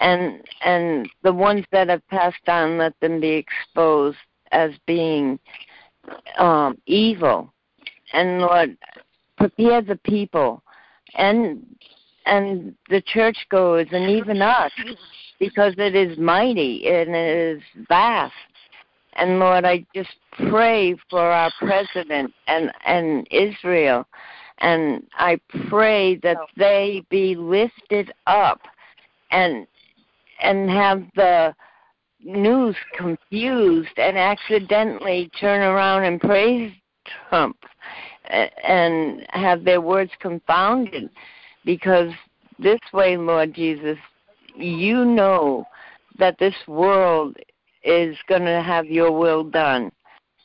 And 0.00 0.42
and 0.64 1.08
the 1.22 1.32
ones 1.32 1.64
that 1.70 1.88
have 1.88 2.06
passed 2.08 2.48
on, 2.48 2.78
let 2.78 2.98
them 3.00 3.20
be 3.20 3.28
exposed 3.28 4.18
as 4.50 4.72
being 4.86 5.38
um, 6.38 6.78
evil. 6.86 7.52
And 8.12 8.40
Lord, 8.40 8.76
prepare 9.36 9.82
the 9.82 9.96
people 9.96 10.62
and 11.14 11.64
and 12.26 12.74
the 12.88 13.02
churchgoers 13.02 13.88
and 13.92 14.10
even 14.10 14.42
us 14.42 14.72
because 15.38 15.74
it 15.78 15.94
is 15.94 16.16
mighty 16.18 16.86
and 16.86 17.14
it 17.14 17.56
is 17.56 17.62
vast. 17.88 18.32
And 19.14 19.38
Lord, 19.38 19.64
I 19.64 19.84
just 19.94 20.14
pray 20.48 20.96
for 21.08 21.20
our 21.20 21.52
president 21.58 22.32
and 22.48 22.72
and 22.84 23.28
Israel, 23.30 24.06
and 24.58 25.06
I 25.14 25.38
pray 25.68 26.16
that 26.16 26.38
they 26.56 27.04
be 27.10 27.36
lifted 27.36 28.12
up, 28.26 28.60
and 29.30 29.68
and 30.42 30.68
have 30.68 31.04
the 31.14 31.54
news 32.24 32.74
confused 32.96 33.96
and 33.98 34.18
accidentally 34.18 35.30
turn 35.38 35.60
around 35.60 36.04
and 36.04 36.20
praise 36.20 36.72
Trump 37.28 37.56
and 38.30 39.24
have 39.30 39.64
their 39.64 39.80
words 39.80 40.10
confounded 40.20 41.10
because 41.64 42.12
this 42.58 42.80
way, 42.92 43.16
Lord 43.16 43.54
Jesus, 43.54 43.98
you 44.56 45.04
know 45.04 45.66
that 46.18 46.38
this 46.38 46.54
world 46.66 47.36
is 47.82 48.16
going 48.28 48.44
to 48.44 48.62
have 48.62 48.86
your 48.86 49.12
will 49.12 49.44
done. 49.44 49.90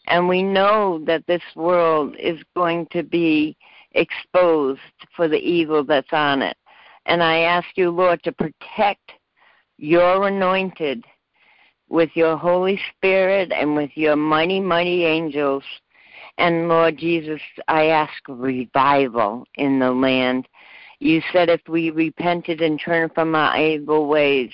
And 0.08 0.27
we 0.27 0.41
know 0.41 1.03
that 1.05 1.25
this 1.27 1.43
world 1.55 2.15
is 2.17 2.39
going 2.55 2.88
to 2.91 3.03
be 3.03 3.55
exposed 3.91 4.79
for 5.15 5.27
the 5.27 5.38
evil 5.38 5.84
that's 5.84 6.12
on 6.12 6.41
it. 6.41 6.58
And 7.05 7.21
I 7.21 7.39
ask 7.39 7.67
you, 7.75 7.91
Lord, 7.91 8.23
to 8.23 8.32
protect 8.32 9.12
your 9.77 10.27
anointed 10.27 11.05
with 11.89 12.10
your 12.15 12.38
Holy 12.38 12.79
Spirit 12.95 13.51
and 13.51 13.75
with 13.75 13.91
your 13.95 14.15
mighty, 14.15 14.60
mighty 14.60 15.05
angels 15.05 15.63
and 16.39 16.69
Lord 16.69 16.97
Jesus, 16.97 17.41
I 17.67 17.88
ask 17.88 18.13
revival 18.29 19.45
in 19.55 19.77
the 19.77 19.91
land. 19.91 20.47
You 20.99 21.21
said 21.31 21.49
if 21.49 21.62
we 21.67 21.91
repented 21.91 22.62
and 22.62 22.79
turned 22.79 23.13
from 23.13 23.33
our 23.33 23.57
evil 23.57 24.07
ways, 24.07 24.51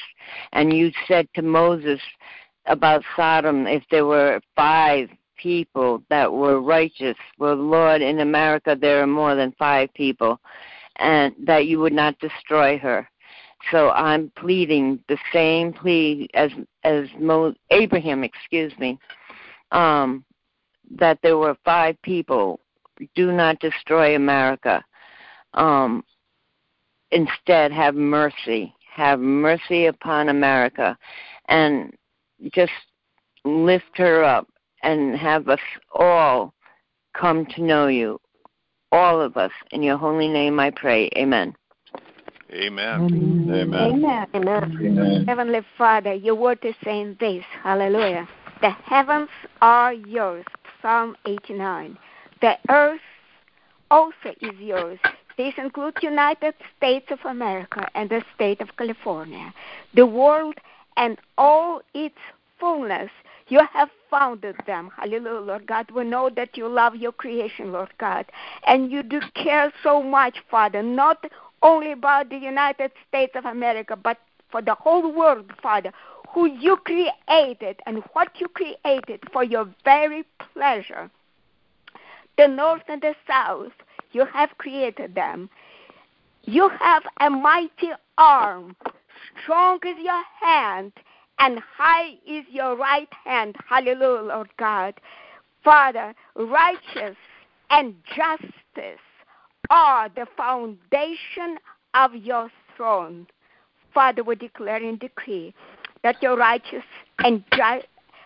and 0.54 0.72
you 0.72 0.92
said 1.08 1.28
to 1.34 1.42
Moses 1.42 2.00
about 2.66 3.04
Sodom, 3.16 3.66
if 3.66 3.84
there 3.90 4.06
were 4.06 4.40
five 4.56 5.10
people 5.38 6.04
that 6.10 6.32
were 6.32 6.62
righteous, 6.62 7.18
well, 7.40 7.56
Lord, 7.56 8.02
in 8.02 8.20
America 8.20 8.78
there 8.80 9.02
are 9.02 9.08
more 9.08 9.36
than 9.36 9.56
five 9.58 9.92
people, 9.96 10.40
and 10.98 11.34
that 11.44 11.66
you 11.66 11.80
would 11.80 11.94
not 11.94 12.18
destroy 12.20 12.78
her. 12.78 13.10
So 13.72 13.90
I'm 13.92 14.32
pleading 14.38 15.00
the 15.08 15.18
same 15.34 15.74
plea 15.74 16.30
as 16.36 16.52
as 16.84 17.08
Mo, 17.20 17.56
Abraham, 17.72 18.24
excuse 18.24 18.72
me. 18.78 19.00
Um, 19.72 20.24
that 20.92 21.18
there 21.24 21.38
were 21.38 21.58
five 21.66 22.00
people 22.04 22.60
do 23.16 23.32
not 23.32 23.60
destroy 23.60 24.16
America. 24.16 24.84
Um, 25.56 26.04
instead, 27.16 27.72
have 27.72 27.96
mercy. 27.96 28.76
Have 28.94 29.20
mercy 29.20 29.88
upon 29.88 30.30
America 30.30 30.98
and 31.50 31.94
just 32.54 32.72
lift 33.44 33.98
her 33.98 34.24
up 34.24 34.48
and 34.84 35.16
have 35.18 35.50
us 35.50 35.60
all 35.94 36.54
come 37.14 37.46
to 37.48 37.64
know 37.64 37.88
you. 37.88 38.20
All 38.92 39.20
of 39.20 39.36
us. 39.36 39.52
In 39.72 39.84
your 39.84 39.98
holy 39.98 40.28
name 40.28 40.60
I 40.60 40.70
pray. 40.70 41.10
Amen. 41.18 41.56
Amen. 42.54 43.10
Amen. 43.50 43.50
Amen. 43.50 44.28
Amen. 44.34 44.78
Amen. 44.82 45.26
Heavenly 45.28 45.62
Father, 45.78 46.14
your 46.14 46.36
word 46.36 46.60
is 46.64 46.76
saying 46.84 47.18
this. 47.20 47.44
Hallelujah. 47.64 48.30
The 48.62 48.70
heavens 48.70 49.30
are 49.62 49.94
yours 49.94 50.46
Psalm 50.86 51.16
89. 51.26 51.98
The 52.42 52.54
earth 52.70 53.02
also 53.90 54.30
is 54.40 54.54
yours, 54.60 55.00
These 55.38 55.54
include 55.58 55.98
United 56.02 56.54
States 56.78 57.08
of 57.12 57.20
America 57.26 57.88
and 57.94 58.10
the 58.10 58.24
state 58.34 58.62
of 58.62 58.76
California, 58.78 59.54
the 59.94 60.06
world 60.06 60.56
and 60.98 61.18
all 61.38 61.82
its 61.94 62.18
fullness. 62.60 63.12
You 63.48 63.62
have 63.74 63.90
founded 64.10 64.56
them. 64.66 64.90
Hallelujah, 64.96 65.42
Lord 65.42 65.68
God. 65.68 65.92
We 65.92 66.04
know 66.04 66.30
that 66.36 66.58
you 66.58 66.68
love 66.68 66.96
your 66.96 67.12
creation, 67.12 67.72
Lord 67.72 67.94
God. 68.00 68.26
And 68.66 68.92
you 68.92 69.04
do 69.04 69.22
care 69.36 69.72
so 69.84 70.02
much, 70.02 70.38
Father, 70.50 70.82
not 70.82 71.26
only 71.62 71.92
about 71.92 72.30
the 72.30 72.38
United 72.38 72.92
States 73.08 73.34
of 73.36 73.46
America, 73.46 73.96
but 73.96 74.18
for 74.50 74.62
the 74.62 74.76
whole 74.76 75.12
world, 75.12 75.52
Father, 75.62 75.92
who 76.30 76.46
you 76.48 76.78
created 76.78 77.80
and 77.86 78.04
what 78.14 78.30
you 78.40 78.48
created 78.48 79.20
for 79.32 79.44
your 79.44 79.70
very 79.84 80.24
pleasure. 80.54 81.10
The 82.38 82.48
north 82.48 82.84
and 82.88 83.02
the 83.02 83.16
south, 83.28 83.74
you 84.16 84.26
have 84.34 84.58
created 84.58 85.14
them. 85.14 85.50
You 86.44 86.70
have 86.80 87.04
a 87.20 87.30
mighty 87.30 87.90
arm, 88.18 88.76
strong 89.44 89.80
is 89.86 89.98
your 90.02 90.24
hand, 90.42 90.94
and 91.40 91.60
high 91.60 92.12
is 92.26 92.46
your 92.50 92.78
right 92.78 93.10
hand. 93.26 93.58
Hallelujah, 93.68 94.22
Lord 94.22 94.50
God. 94.58 94.94
Father, 95.66 96.14
righteous 96.36 97.18
and 97.70 97.96
justice 98.16 99.06
are 99.70 100.08
the 100.10 100.28
foundation 100.38 101.58
of 101.94 102.16
your 102.16 102.50
throne. 102.78 103.28
Father, 103.94 104.24
we 104.24 104.36
declare 104.36 104.82
and 104.82 105.00
decree 105.00 105.54
that 106.04 106.22
your 106.22 106.38
righteous 106.38 106.84
and 107.20 107.44
ju- 107.52 107.82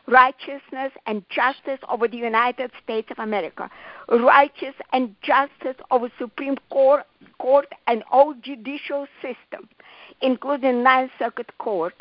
righteousness 0.10 0.92
and 1.06 1.24
justice 1.30 1.80
over 1.90 2.08
the 2.08 2.18
United 2.18 2.72
States 2.84 3.10
of 3.12 3.20
America, 3.20 3.70
righteous 4.10 4.76
and 4.92 5.16
justice 5.22 5.76
over 5.92 6.12
Supreme 6.18 6.58
Court, 6.70 7.04
Court 7.38 7.68
and 7.88 8.04
all 8.12 8.34
judicial 8.42 9.08
system, 9.22 9.70
including 10.22 10.84
Ninth 10.84 11.12
Circuit 11.20 11.50
Court, 11.60 11.94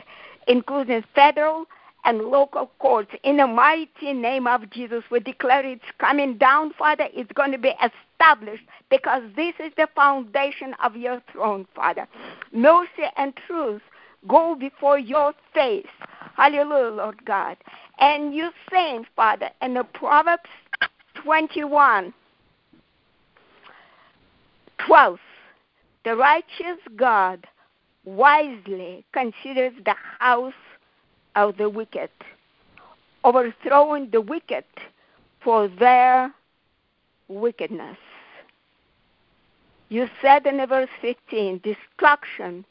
including 0.47 1.05
federal 1.14 1.66
and 2.05 2.18
local 2.23 2.71
courts. 2.79 3.11
In 3.25 3.37
the 3.37 3.47
mighty 3.47 4.12
name 4.12 4.47
of 4.47 4.71
Jesus, 4.71 5.05
we 5.11 5.21
declare 5.21 5.66
it's 5.66 5.83
coming 5.99 6.38
down, 6.38 6.73
Father. 6.79 7.09
It's 7.12 7.31
going 7.33 7.53
to 7.53 7.59
be 7.59 7.73
established 7.83 8.64
because 8.90 9.23
this 9.37 9.55
is 9.61 9.73
the 9.77 9.88
foundation 9.94 10.75
of 10.83 10.97
your 10.97 11.21
throne, 11.33 11.66
Father. 11.75 12.09
Mercy 12.53 13.05
and 13.16 13.35
truth 13.47 13.83
go 14.26 14.54
before 14.54 14.98
your 14.98 15.33
face. 15.54 15.87
Hallelujah, 16.37 16.90
Lord 16.94 17.24
God. 17.24 17.57
And 17.98 18.35
you 18.35 18.50
saying, 18.70 19.07
Father, 19.14 19.50
in 19.62 19.74
the 19.74 19.85
Proverbs 19.85 20.48
21, 21.22 22.12
12, 24.87 25.18
the 26.04 26.16
righteous 26.16 26.78
God 26.96 27.46
wisely 28.04 29.04
considers 29.12 29.72
the 29.85 29.94
house 30.18 30.54
of 31.37 31.57
the 31.57 31.68
wicked, 31.68 32.11
overthrowing 33.24 34.09
the 34.11 34.20
wicked 34.20 34.64
for 35.42 35.68
their 35.68 36.33
wickedness. 37.28 37.98
You 39.90 40.09
said 40.22 40.46
in 40.46 40.64
verse 40.66 40.88
15, 41.00 41.61
destruction 41.62 42.64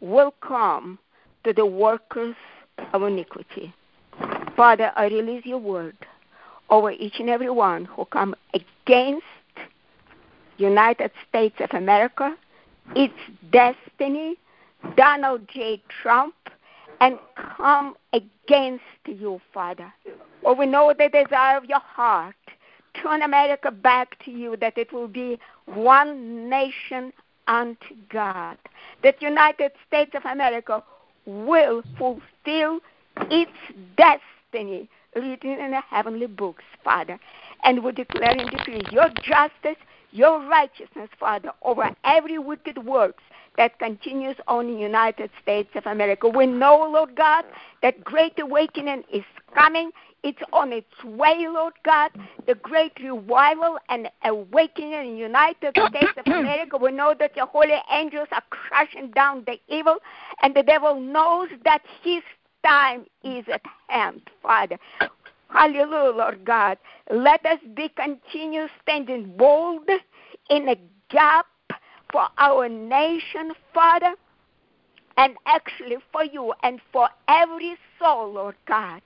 will 0.00 0.34
come 0.40 0.98
to 1.44 1.52
the 1.52 1.66
workers 1.66 2.34
of 2.92 3.02
iniquity. 3.02 3.72
Father, 4.56 4.92
I 4.96 5.06
release 5.06 5.46
your 5.46 5.58
word 5.58 5.96
over 6.68 6.90
each 6.90 7.18
and 7.18 7.28
every 7.28 7.50
one 7.50 7.84
who 7.84 8.04
come 8.06 8.34
against 8.54 9.24
United 10.58 11.10
States 11.28 11.56
of 11.60 11.70
America, 11.72 12.36
its 12.94 13.14
destiny, 13.50 14.36
Donald 14.96 15.48
J. 15.48 15.82
Trump, 16.02 16.34
and 17.00 17.18
come 17.34 17.94
against 18.12 18.84
you, 19.06 19.40
Father. 19.54 19.92
Or 20.42 20.54
we 20.54 20.66
know 20.66 20.92
the 20.96 21.08
desire 21.08 21.56
of 21.56 21.64
your 21.64 21.80
heart. 21.80 22.34
Turn 23.02 23.22
America 23.22 23.70
back 23.70 24.22
to 24.24 24.30
you, 24.30 24.56
that 24.58 24.76
it 24.76 24.92
will 24.92 25.08
be 25.08 25.38
one 25.64 26.48
nation 26.50 27.12
unto 27.50 27.94
God. 28.08 28.56
That 29.02 29.20
United 29.20 29.72
States 29.86 30.12
of 30.14 30.24
America 30.24 30.82
will 31.26 31.82
fulfill 31.98 32.80
its 33.30 33.50
destiny 33.98 34.88
written 35.14 35.50
in 35.50 35.72
the 35.72 35.82
heavenly 35.90 36.26
books, 36.26 36.62
Father. 36.84 37.18
And 37.64 37.84
we 37.84 37.92
declare 37.92 38.30
and 38.30 38.50
decree 38.50 38.82
your 38.90 39.08
justice, 39.22 39.76
your 40.12 40.40
righteousness, 40.48 41.10
Father, 41.18 41.50
over 41.62 41.90
every 42.04 42.38
wicked 42.38 42.78
works 42.78 43.22
that 43.56 43.78
continues 43.78 44.36
on 44.48 44.68
in 44.68 44.74
the 44.74 44.80
United 44.80 45.30
States 45.42 45.70
of 45.74 45.86
America. 45.86 46.28
We 46.28 46.46
know, 46.46 46.88
Lord 46.90 47.14
God, 47.16 47.44
that 47.82 48.02
great 48.04 48.38
awakening 48.38 49.04
is 49.12 49.24
coming. 49.54 49.90
It's 50.22 50.40
on 50.52 50.72
its 50.72 51.04
way, 51.04 51.46
Lord 51.48 51.72
God. 51.84 52.10
The 52.46 52.54
great 52.54 52.92
revival 53.02 53.78
and 53.88 54.08
awakening 54.24 54.92
in 54.92 55.14
the 55.14 55.18
United 55.18 55.76
States 55.88 56.12
of 56.16 56.26
America. 56.26 56.76
We 56.76 56.92
know 56.92 57.14
that 57.18 57.36
your 57.36 57.46
holy 57.46 57.80
angels 57.90 58.28
are 58.32 58.42
crushing 58.50 59.10
down 59.12 59.44
the 59.46 59.58
evil, 59.68 59.96
and 60.42 60.54
the 60.54 60.62
devil 60.62 61.00
knows 61.00 61.48
that 61.64 61.82
his 62.02 62.22
time 62.64 63.06
is 63.24 63.44
at 63.52 63.62
hand, 63.88 64.22
Father. 64.42 64.78
Hallelujah, 65.48 66.16
Lord 66.16 66.44
God. 66.44 66.78
Let 67.10 67.44
us 67.46 67.58
be 67.74 67.88
continued 67.88 68.70
standing 68.82 69.36
bold 69.36 69.88
in 70.48 70.68
a 70.68 70.76
gap 71.08 71.46
for 72.12 72.26
our 72.38 72.68
nation, 72.68 73.52
Father, 73.72 74.14
and 75.16 75.36
actually 75.46 75.96
for 76.12 76.24
you 76.24 76.52
and 76.62 76.80
for 76.92 77.08
every 77.28 77.76
soul, 77.98 78.32
Lord 78.32 78.56
God, 78.66 79.02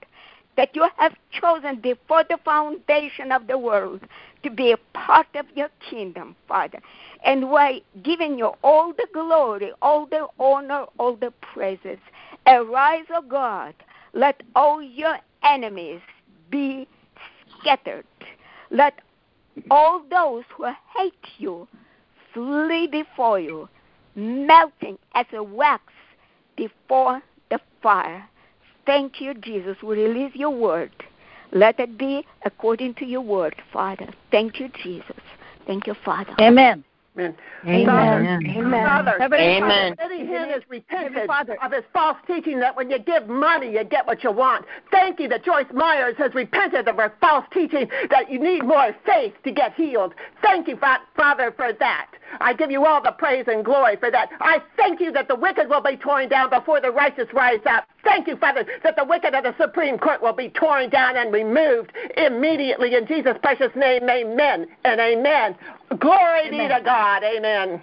that 0.57 0.75
you 0.75 0.89
have 0.97 1.15
chosen 1.33 1.81
before 1.81 2.25
the 2.29 2.39
foundation 2.45 3.33
of 3.33 3.47
the 3.47 3.59
world 3.59 4.01
to 4.45 4.51
be 4.51 4.73
a 4.73 4.77
part 4.93 5.27
of 5.35 5.47
your 5.57 5.69
kingdom, 5.91 6.37
Father. 6.47 6.79
And 7.25 7.51
we're 7.51 7.81
giving 8.03 8.39
you 8.39 8.53
all 8.63 8.93
the 8.93 9.09
glory, 9.13 9.73
all 9.83 10.07
the 10.07 10.29
honor, 10.39 10.87
all 10.99 11.17
the 11.17 11.33
praises. 11.53 11.99
Arise, 12.47 13.07
O 13.13 13.23
God. 13.23 13.75
Let 14.13 14.43
all 14.55 14.81
your 14.81 15.19
enemies 15.43 16.01
be 16.51 16.87
scattered. 17.59 18.07
Let 18.71 19.01
all 19.71 20.05
those 20.09 20.45
who 20.57 20.67
hate 20.97 21.15
you 21.39 21.67
flee 22.35 22.87
before 22.87 23.41
you, 23.41 23.69
melting 24.15 24.99
as 25.15 25.27
a 25.33 25.43
wax 25.43 25.85
before 26.57 27.23
the 27.51 27.59
fire. 27.83 28.29
Thank 28.85 29.21
you, 29.21 29.33
Jesus. 29.35 29.77
We 29.83 30.05
release 30.05 30.33
your 30.35 30.51
word. 30.51 30.93
Let 31.53 31.81
it 31.81 31.97
be 31.97 32.27
according 32.45 32.95
to 32.95 33.07
your 33.07 33.23
word, 33.23 33.55
Father. 33.73 34.13
Thank 34.31 34.61
you, 34.61 34.69
Jesus. 34.83 35.17
Thank 35.67 35.87
you, 35.87 35.95
Father. 36.05 36.35
Amen. 36.41 36.85
Amen. 37.17 37.37
Amen. 37.65 38.47
Amen. 38.57 38.87
Father, 38.87 39.19
Amen. 39.23 39.95
Benny 39.97 40.25
Hinn 40.25 40.51
has 40.51 40.63
repented 40.69 41.31
of 41.31 41.73
his 41.73 41.85
false 41.93 42.17
teaching 42.27 42.59
that 42.59 42.77
when 42.77 42.91
you 42.91 42.99
give 42.99 43.29
money, 43.29 43.73
you 43.73 43.85
get 43.85 44.07
what 44.07 44.25
you 44.25 44.33
want. 44.33 44.65
Thank 44.91 45.21
you 45.21 45.29
that 45.29 45.45
Joyce 45.45 45.67
Meyers 45.73 46.17
has 46.19 46.35
repented 46.35 46.89
of 46.89 46.97
her 46.97 47.13
false 47.21 47.45
teaching 47.53 47.89
that 48.11 48.31
you 48.31 48.41
need 48.41 48.65
more 48.65 48.95
faith 49.07 49.35
to 49.45 49.53
get 49.53 49.75
healed. 49.75 50.15
Thank 50.43 50.67
you, 50.67 50.77
Father, 51.17 51.53
for 51.57 51.73
that. 51.73 52.09
I 52.41 52.53
give 52.53 52.71
you 52.71 52.85
all 52.85 53.03
the 53.03 53.13
praise 53.13 53.45
and 53.47 53.65
glory 53.65 53.97
for 53.97 54.11
that. 54.11 54.31
I 54.41 54.59
thank 54.77 55.01
you 55.01 55.13
that 55.13 55.29
the 55.29 55.37
wicked 55.37 55.69
will 55.69 55.83
be 55.83 55.97
torn 55.97 56.29
down 56.29 56.51
before 56.51 56.81
the 56.81 56.91
righteous 56.91 57.29
rise 57.33 57.61
up. 57.67 57.87
Thank 58.03 58.27
you, 58.27 58.37
Father, 58.37 58.67
that 58.83 58.97
the 58.97 59.05
wicked 59.05 59.35
of 59.35 59.45
the 59.45 59.55
Supreme 59.59 59.99
Court 59.99 60.21
will 60.21 60.33
be 60.33 60.51
torn 60.51 60.91
down 60.91 61.17
and 61.17 61.33
removed 61.33 61.93
immediately 62.17 62.95
in 62.95 63.07
Jesus' 63.07 63.37
precious 63.43 63.75
name. 63.77 64.09
Amen 64.09 64.67
and 64.85 65.01
amen. 65.01 65.57
Glory 66.01 66.49
amen. 66.49 66.69
be 66.69 66.75
to 66.75 66.81
God. 66.85 67.23
Amen. 67.25 67.81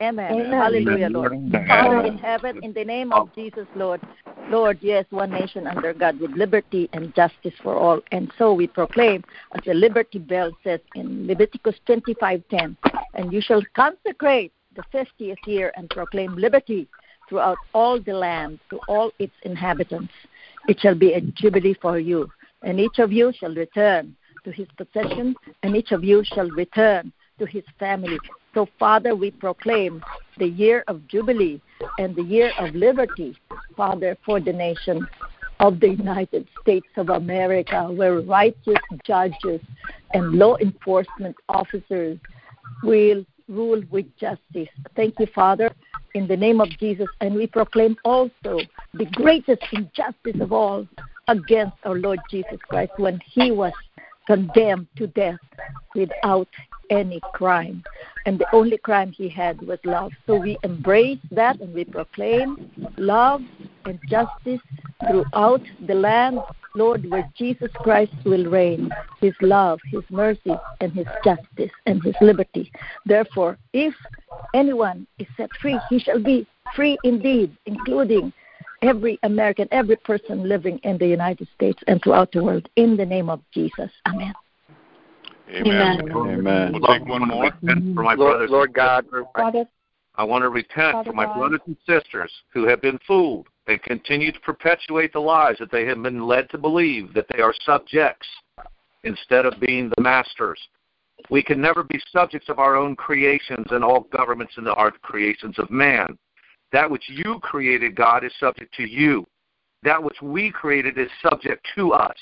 Amen. 0.00 0.32
Amen. 0.32 0.52
Hallelujah, 0.52 1.08
Lord. 1.08 1.32
Father 1.68 2.06
in 2.06 2.18
heaven, 2.18 2.62
in 2.62 2.72
the 2.72 2.84
name 2.84 3.12
of 3.12 3.34
Jesus, 3.34 3.66
Lord, 3.74 4.00
Lord, 4.48 4.78
yes, 4.80 5.04
one 5.10 5.30
nation 5.30 5.66
under 5.66 5.92
God 5.92 6.20
with 6.20 6.30
liberty 6.32 6.88
and 6.92 7.14
justice 7.14 7.54
for 7.62 7.76
all. 7.76 8.00
And 8.12 8.32
so 8.38 8.52
we 8.52 8.66
proclaim, 8.68 9.24
as 9.54 9.62
the 9.64 9.74
Liberty 9.74 10.18
Bell 10.18 10.52
says 10.62 10.80
in 10.94 11.26
Leviticus 11.26 11.74
25:10, 11.86 12.76
and 13.14 13.32
you 13.32 13.40
shall 13.40 13.62
consecrate 13.74 14.52
the 14.76 14.84
50th 14.94 15.44
year 15.46 15.72
and 15.76 15.90
proclaim 15.90 16.36
liberty 16.36 16.86
throughout 17.28 17.58
all 17.74 18.00
the 18.00 18.12
land 18.12 18.60
to 18.70 18.78
all 18.86 19.10
its 19.18 19.34
inhabitants. 19.42 20.12
It 20.68 20.80
shall 20.80 20.94
be 20.94 21.14
a 21.14 21.20
jubilee 21.20 21.74
for 21.74 21.98
you, 21.98 22.30
and 22.62 22.78
each 22.78 22.98
of 23.00 23.12
you 23.12 23.32
shall 23.32 23.54
return 23.54 24.16
to 24.44 24.52
his 24.52 24.68
possession, 24.76 25.34
and 25.62 25.76
each 25.76 25.92
of 25.92 26.04
you 26.04 26.22
shall 26.24 26.48
return 26.50 27.12
to 27.38 27.46
his 27.46 27.64
family. 27.78 28.18
So, 28.54 28.68
Father, 28.78 29.14
we 29.14 29.30
proclaim 29.30 30.02
the 30.38 30.46
year 30.48 30.84
of 30.88 31.06
Jubilee 31.08 31.60
and 31.98 32.14
the 32.14 32.22
year 32.22 32.52
of 32.58 32.74
liberty, 32.74 33.36
Father, 33.76 34.16
for 34.24 34.40
the 34.40 34.52
nation 34.52 35.06
of 35.60 35.80
the 35.80 35.88
United 35.88 36.46
States 36.62 36.86
of 36.96 37.08
America, 37.08 37.90
where 37.90 38.20
righteous 38.20 38.78
judges 39.04 39.60
and 40.14 40.32
law 40.34 40.56
enforcement 40.58 41.36
officers 41.48 42.18
will 42.82 43.24
rule 43.48 43.82
with 43.90 44.06
justice. 44.18 44.68
Thank 44.94 45.18
you, 45.18 45.26
Father, 45.34 45.72
in 46.14 46.28
the 46.28 46.36
name 46.36 46.60
of 46.60 46.68
Jesus. 46.78 47.08
And 47.20 47.34
we 47.34 47.46
proclaim 47.46 47.96
also 48.04 48.60
the 48.94 49.06
greatest 49.12 49.62
injustice 49.72 50.40
of 50.40 50.52
all 50.52 50.86
against 51.28 51.76
our 51.84 51.96
Lord 51.96 52.20
Jesus 52.30 52.58
Christ 52.68 52.92
when 52.96 53.20
he 53.32 53.50
was 53.50 53.72
condemned 54.28 54.86
to 54.96 55.06
death 55.06 55.40
without 55.94 56.48
any 56.90 57.20
crime. 57.32 57.82
And 58.26 58.38
the 58.38 58.46
only 58.52 58.76
crime 58.76 59.10
he 59.10 59.28
had 59.28 59.60
was 59.62 59.78
love. 59.84 60.12
So 60.26 60.36
we 60.36 60.58
embrace 60.62 61.18
that 61.30 61.60
and 61.60 61.72
we 61.72 61.84
proclaim 61.84 62.70
love 62.98 63.40
and 63.86 63.98
justice 64.06 64.60
throughout 65.08 65.62
the 65.86 65.94
land, 65.94 66.40
Lord, 66.74 67.10
where 67.10 67.26
Jesus 67.38 67.70
Christ 67.76 68.12
will 68.26 68.44
reign. 68.50 68.90
His 69.18 69.32
love, 69.40 69.80
His 69.90 70.04
mercy, 70.10 70.54
and 70.82 70.92
His 70.92 71.06
justice 71.24 71.72
and 71.86 72.02
His 72.02 72.14
liberty. 72.20 72.70
Therefore, 73.06 73.56
if 73.72 73.94
anyone 74.54 75.06
is 75.18 75.26
set 75.38 75.50
free, 75.62 75.80
he 75.88 75.98
shall 75.98 76.22
be 76.22 76.46
free 76.76 76.98
indeed, 77.02 77.56
including 77.64 78.32
every 78.82 79.18
American, 79.22 79.68
every 79.70 79.96
person 79.96 80.48
living 80.48 80.78
in 80.84 80.98
the 80.98 81.06
United 81.06 81.48
States 81.54 81.82
and 81.86 82.02
throughout 82.02 82.32
the 82.32 82.42
world. 82.42 82.68
In 82.76 82.96
the 82.96 83.06
name 83.06 83.30
of 83.30 83.40
Jesus. 83.52 83.90
Amen. 84.06 84.34
Amen. 85.50 86.00
Amen. 86.00 86.38
Amen. 86.38 86.72
We'll 86.72 86.98
take 86.98 87.08
one 87.08 87.26
more. 87.26 87.50
For 87.60 88.02
my 88.02 88.14
Lord, 88.14 88.18
brothers, 88.18 88.50
Lord 88.50 88.74
God, 88.74 89.06
I, 89.36 89.64
I 90.16 90.24
want 90.24 90.42
to 90.42 90.50
repent 90.50 90.92
Father 90.92 91.10
for 91.10 91.16
my 91.16 91.24
God. 91.24 91.36
brothers 91.36 91.60
and 91.66 91.76
sisters 91.86 92.30
who 92.52 92.66
have 92.66 92.82
been 92.82 92.98
fooled 93.06 93.46
and 93.66 93.82
continue 93.82 94.32
to 94.32 94.40
perpetuate 94.40 95.12
the 95.12 95.20
lies 95.20 95.56
that 95.58 95.70
they 95.70 95.86
have 95.86 96.02
been 96.02 96.26
led 96.26 96.50
to 96.50 96.58
believe 96.58 97.14
that 97.14 97.26
they 97.32 97.40
are 97.40 97.54
subjects 97.64 98.26
instead 99.04 99.46
of 99.46 99.54
being 99.60 99.90
the 99.96 100.02
masters. 100.02 100.60
We 101.30 101.42
can 101.42 101.60
never 101.60 101.82
be 101.82 102.00
subjects 102.12 102.48
of 102.48 102.58
our 102.58 102.76
own 102.76 102.94
creations, 102.94 103.66
and 103.70 103.82
all 103.82 104.00
governments 104.12 104.54
and 104.56 104.66
the 104.66 104.74
art 104.74 105.00
creations 105.02 105.58
of 105.58 105.70
man. 105.70 106.16
That 106.72 106.90
which 106.90 107.04
you 107.08 107.38
created, 107.40 107.96
God, 107.96 108.24
is 108.24 108.32
subject 108.38 108.74
to 108.74 108.84
you. 108.84 109.26
That 109.82 110.02
which 110.02 110.20
we 110.20 110.50
created 110.50 110.98
is 110.98 111.08
subject 111.22 111.66
to 111.76 111.92
us. 111.92 112.16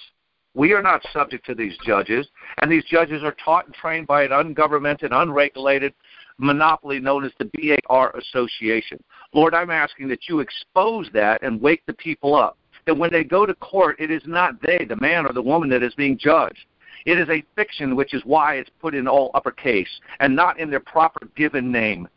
We 0.54 0.72
are 0.72 0.82
not 0.82 1.06
subject 1.12 1.44
to 1.46 1.54
these 1.54 1.76
judges, 1.84 2.26
and 2.62 2.70
these 2.70 2.84
judges 2.84 3.22
are 3.22 3.36
taught 3.44 3.66
and 3.66 3.74
trained 3.74 4.06
by 4.06 4.22
an 4.22 4.30
ungovernmented, 4.30 5.12
unregulated 5.12 5.92
monopoly 6.38 6.98
known 6.98 7.24
as 7.24 7.32
the 7.38 7.80
BAR 7.88 8.14
Association. 8.16 9.02
Lord, 9.32 9.54
I'm 9.54 9.70
asking 9.70 10.08
that 10.08 10.28
you 10.28 10.40
expose 10.40 11.08
that 11.12 11.42
and 11.42 11.60
wake 11.60 11.82
the 11.86 11.94
people 11.94 12.34
up. 12.34 12.58
That 12.86 12.96
when 12.96 13.10
they 13.10 13.24
go 13.24 13.46
to 13.46 13.54
court, 13.54 13.96
it 13.98 14.10
is 14.10 14.22
not 14.26 14.60
they, 14.62 14.84
the 14.84 14.96
man 14.96 15.26
or 15.26 15.32
the 15.32 15.42
woman, 15.42 15.68
that 15.70 15.82
is 15.82 15.94
being 15.94 16.16
judged. 16.16 16.66
It 17.04 17.18
is 17.18 17.28
a 17.28 17.44
fiction, 17.54 17.96
which 17.96 18.14
is 18.14 18.22
why 18.24 18.54
it's 18.54 18.70
put 18.80 18.94
in 18.94 19.06
all 19.06 19.30
uppercase 19.34 19.88
and 20.20 20.34
not 20.34 20.58
in 20.58 20.70
their 20.70 20.80
proper 20.80 21.28
given 21.36 21.70
name. 21.70 22.08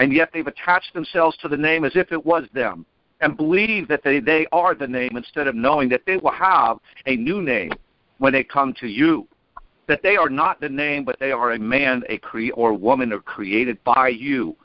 And 0.00 0.14
yet 0.14 0.30
they've 0.32 0.46
attached 0.46 0.94
themselves 0.94 1.36
to 1.42 1.48
the 1.48 1.58
name 1.58 1.84
as 1.84 1.92
if 1.94 2.10
it 2.10 2.24
was 2.24 2.44
them 2.54 2.86
and 3.20 3.36
believe 3.36 3.86
that 3.88 4.02
they, 4.02 4.18
they 4.18 4.46
are 4.50 4.74
the 4.74 4.86
name 4.86 5.14
instead 5.14 5.46
of 5.46 5.54
knowing 5.54 5.90
that 5.90 6.06
they 6.06 6.16
will 6.16 6.32
have 6.32 6.78
a 7.04 7.16
new 7.16 7.42
name 7.42 7.72
when 8.16 8.32
they 8.32 8.42
come 8.42 8.72
to 8.80 8.86
you. 8.86 9.28
That 9.88 10.02
they 10.02 10.16
are 10.16 10.30
not 10.30 10.58
the 10.58 10.70
name, 10.70 11.04
but 11.04 11.18
they 11.20 11.32
are 11.32 11.52
a 11.52 11.58
man, 11.58 12.02
a 12.08 12.16
cre- 12.16 12.54
or 12.54 12.72
woman, 12.72 13.12
are 13.12 13.20
created 13.20 13.76
by 13.84 14.08
you. 14.08 14.56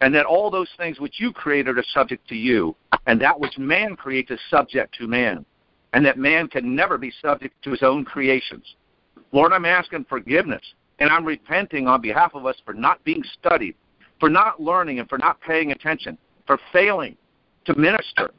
And 0.00 0.14
that 0.14 0.24
all 0.24 0.50
those 0.50 0.70
things 0.78 0.98
which 1.00 1.20
you 1.20 1.34
created 1.34 1.76
are 1.76 1.84
subject 1.92 2.26
to 2.30 2.34
you. 2.34 2.74
And 3.06 3.20
that 3.20 3.38
which 3.38 3.58
man 3.58 3.94
creates 3.94 4.30
is 4.30 4.40
subject 4.48 4.94
to 4.94 5.06
man. 5.06 5.44
And 5.92 6.02
that 6.06 6.16
man 6.16 6.48
can 6.48 6.74
never 6.74 6.96
be 6.96 7.12
subject 7.20 7.62
to 7.64 7.72
his 7.72 7.82
own 7.82 8.06
creations. 8.06 8.64
Lord, 9.32 9.52
I'm 9.52 9.66
asking 9.66 10.06
forgiveness. 10.08 10.62
And 10.98 11.10
I'm 11.10 11.26
repenting 11.26 11.86
on 11.86 12.00
behalf 12.00 12.34
of 12.34 12.46
us 12.46 12.56
for 12.64 12.72
not 12.72 13.04
being 13.04 13.22
studied, 13.38 13.74
for 14.20 14.28
not 14.28 14.60
learning, 14.60 14.98
and 14.98 15.08
for 15.08 15.18
not 15.18 15.40
paying 15.40 15.72
attention, 15.72 16.18
for 16.46 16.58
failing 16.72 17.16
to 17.64 17.74
minister 17.78 18.30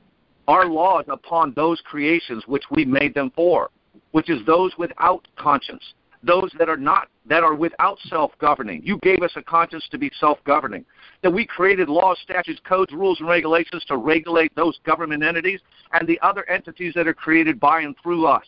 our 0.47 0.65
laws 0.65 1.05
upon 1.07 1.53
those 1.53 1.79
creations 1.81 2.43
which 2.47 2.63
we 2.71 2.83
made 2.83 3.13
them 3.13 3.31
for, 3.35 3.69
which 4.11 4.29
is 4.29 4.43
those 4.45 4.71
without 4.77 5.27
conscience, 5.37 5.93
those 6.23 6.51
that 6.57 6.67
are 6.67 6.77
not 6.77 7.07
that 7.27 7.43
are 7.43 7.53
without 7.53 7.99
self-governing. 8.07 8.81
You 8.83 8.97
gave 9.03 9.21
us 9.21 9.31
a 9.35 9.43
conscience 9.43 9.87
to 9.91 9.99
be 9.99 10.11
self-governing. 10.19 10.83
That 11.21 11.31
we 11.31 11.45
created 11.45 11.87
laws, 11.87 12.17
statutes, 12.23 12.59
codes, 12.67 12.91
rules, 12.91 13.19
and 13.19 13.29
regulations 13.29 13.85
to 13.87 13.97
regulate 13.97 14.53
those 14.55 14.79
government 14.83 15.23
entities 15.23 15.59
and 15.93 16.07
the 16.07 16.19
other 16.21 16.49
entities 16.49 16.93
that 16.95 17.07
are 17.07 17.13
created 17.13 17.59
by 17.59 17.81
and 17.81 17.95
through 18.01 18.25
us. 18.25 18.45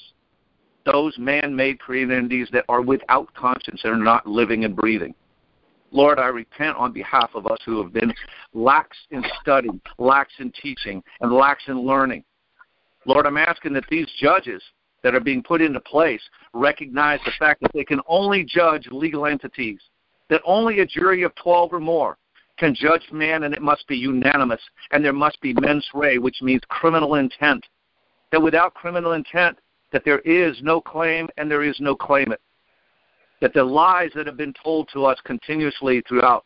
Those 0.84 1.16
man-made 1.20 1.80
created 1.80 2.18
entities 2.18 2.48
that 2.54 2.66
are 2.68 2.82
without 2.82 3.32
conscience 3.36 3.82
and 3.84 3.94
are 3.94 4.04
not 4.04 4.26
living 4.26 4.66
and 4.66 4.76
breathing. 4.76 5.14
Lord, 5.92 6.20
I 6.20 6.28
repent 6.28 6.78
on 6.78 6.94
behalf 6.94 7.32
of 7.36 7.46
us 7.48 7.60
who 7.66 7.82
have 7.84 7.92
been 7.92 8.14
lax 8.54 8.98
in 9.12 9.24
study, 9.42 9.70
lax 9.98 10.32
in 10.40 10.52
teaching, 10.52 11.04
and 11.20 11.34
lax 11.34 11.64
in 11.68 11.82
learning. 11.82 12.24
Lord, 13.06 13.26
I'm 13.26 13.38
asking 13.38 13.74
that 13.74 13.84
these 13.90 14.08
judges 14.20 14.64
that 15.04 15.16
are 15.16 15.20
being 15.20 15.44
put 15.44 15.62
into 15.62 15.80
place 15.82 16.22
recognize 16.54 17.20
the 17.26 17.32
fact 17.38 17.62
that 17.62 17.72
they 17.74 17.84
can 17.84 18.00
only 18.08 18.44
judge 18.44 18.88
legal 18.92 19.26
entities, 19.26 19.80
that 20.30 20.42
only 20.46 20.80
a 20.80 20.86
jury 20.86 21.24
of 21.24 21.36
12 21.36 21.74
or 21.74 21.80
more 21.80 22.18
can 22.58 22.76
judge 22.76 23.04
man, 23.12 23.44
and 23.44 23.54
it 23.54 23.62
must 23.62 23.88
be 23.88 23.98
unanimous, 23.98 24.62
and 24.92 25.04
there 25.04 25.14
must 25.14 25.42
be 25.42 25.54
mens 25.54 25.86
rea, 25.94 26.20
which 26.20 26.42
means 26.42 26.62
criminal 26.70 27.16
intent. 27.16 27.66
That 28.32 28.42
without 28.42 28.76
criminal 28.76 29.14
intent, 29.14 29.58
that 29.92 30.06
there 30.06 30.20
is 30.20 30.58
no 30.62 30.80
claim 30.80 31.28
and 31.38 31.50
there 31.50 31.64
is 31.64 31.76
no 31.80 31.96
claimant 31.96 32.40
that 33.42 33.54
the 33.54 33.64
lies 33.64 34.12
that 34.16 34.28
have 34.28 34.38
been 34.38 34.54
told 34.64 34.88
to 34.94 35.06
us 35.06 35.20
continuously 35.26 36.02
throughout 36.08 36.46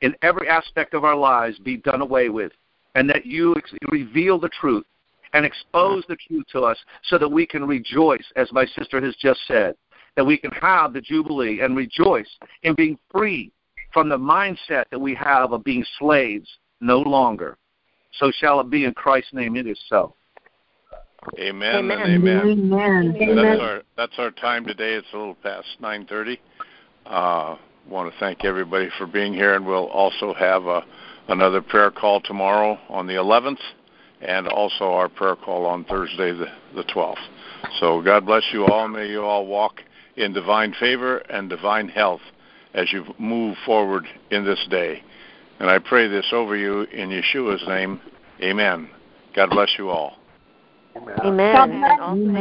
in 0.00 0.14
every 0.22 0.48
aspect 0.48 0.94
of 0.94 1.04
our 1.04 1.16
lives 1.16 1.58
be 1.58 1.76
done 1.76 2.00
away 2.00 2.30
with, 2.30 2.52
and 2.94 3.08
that 3.08 3.26
you 3.26 3.54
ex- 3.56 3.72
reveal 3.90 4.38
the 4.38 4.48
truth 4.48 4.84
and 5.32 5.44
expose 5.44 6.04
the 6.08 6.16
truth 6.16 6.44
to 6.50 6.62
us 6.62 6.78
so 7.04 7.18
that 7.18 7.30
we 7.30 7.46
can 7.46 7.64
rejoice, 7.64 8.24
as 8.36 8.50
my 8.52 8.66
sister 8.66 9.00
has 9.00 9.14
just 9.16 9.40
said, 9.46 9.76
that 10.16 10.24
we 10.24 10.36
can 10.36 10.50
have 10.52 10.92
the 10.92 11.00
Jubilee 11.00 11.60
and 11.60 11.76
rejoice 11.76 12.28
in 12.62 12.74
being 12.74 12.98
free 13.12 13.52
from 13.92 14.08
the 14.08 14.18
mindset 14.18 14.84
that 14.90 15.00
we 15.00 15.14
have 15.14 15.52
of 15.52 15.62
being 15.62 15.84
slaves 15.98 16.48
no 16.80 17.00
longer. 17.00 17.56
So 18.14 18.32
shall 18.32 18.60
it 18.60 18.70
be 18.70 18.84
in 18.84 18.94
Christ's 18.94 19.34
name, 19.34 19.56
it 19.56 19.66
is 19.66 19.80
so. 19.88 20.14
Amen, 21.38 21.74
Amen. 21.74 21.98
and 22.00 22.12
amen. 22.12 22.72
Amen. 23.22 23.36
That's 23.36 23.60
our 23.60 23.82
that's 23.96 24.12
our 24.18 24.30
time 24.30 24.64
today. 24.64 24.94
It's 24.94 25.06
a 25.12 25.16
little 25.16 25.34
past 25.36 25.68
nine 25.80 26.06
thirty. 26.06 26.40
Uh, 27.06 27.56
want 27.88 28.12
to 28.12 28.18
thank 28.20 28.44
everybody 28.44 28.88
for 28.98 29.06
being 29.06 29.32
here, 29.32 29.54
and 29.54 29.66
we'll 29.66 29.88
also 29.88 30.34
have 30.34 30.66
a, 30.66 30.82
another 31.28 31.60
prayer 31.60 31.90
call 31.90 32.20
tomorrow 32.20 32.78
on 32.88 33.06
the 33.06 33.14
11th, 33.14 33.58
and 34.20 34.46
also 34.46 34.84
our 34.84 35.08
prayer 35.08 35.36
call 35.36 35.66
on 35.66 35.84
Thursday 35.84 36.32
the 36.32 36.46
the 36.74 36.84
12th. 36.84 37.16
So 37.78 38.02
God 38.02 38.26
bless 38.26 38.44
you 38.52 38.66
all. 38.66 38.88
May 38.88 39.08
you 39.08 39.22
all 39.22 39.46
walk 39.46 39.80
in 40.16 40.32
divine 40.32 40.74
favor 40.78 41.18
and 41.18 41.48
divine 41.48 41.88
health 41.88 42.20
as 42.74 42.92
you 42.92 43.04
move 43.18 43.56
forward 43.66 44.04
in 44.30 44.44
this 44.44 44.64
day. 44.70 45.02
And 45.58 45.68
I 45.68 45.78
pray 45.78 46.08
this 46.08 46.26
over 46.32 46.56
you 46.56 46.82
in 46.82 47.10
Yeshua's 47.10 47.66
name. 47.66 48.00
Amen. 48.42 48.88
God 49.34 49.50
bless 49.50 49.70
you 49.78 49.90
all. 49.90 50.19
Amen. 51.24 51.54
God 51.54 51.66
bless. 51.70 51.90
And 51.90 52.00
also 52.00 52.40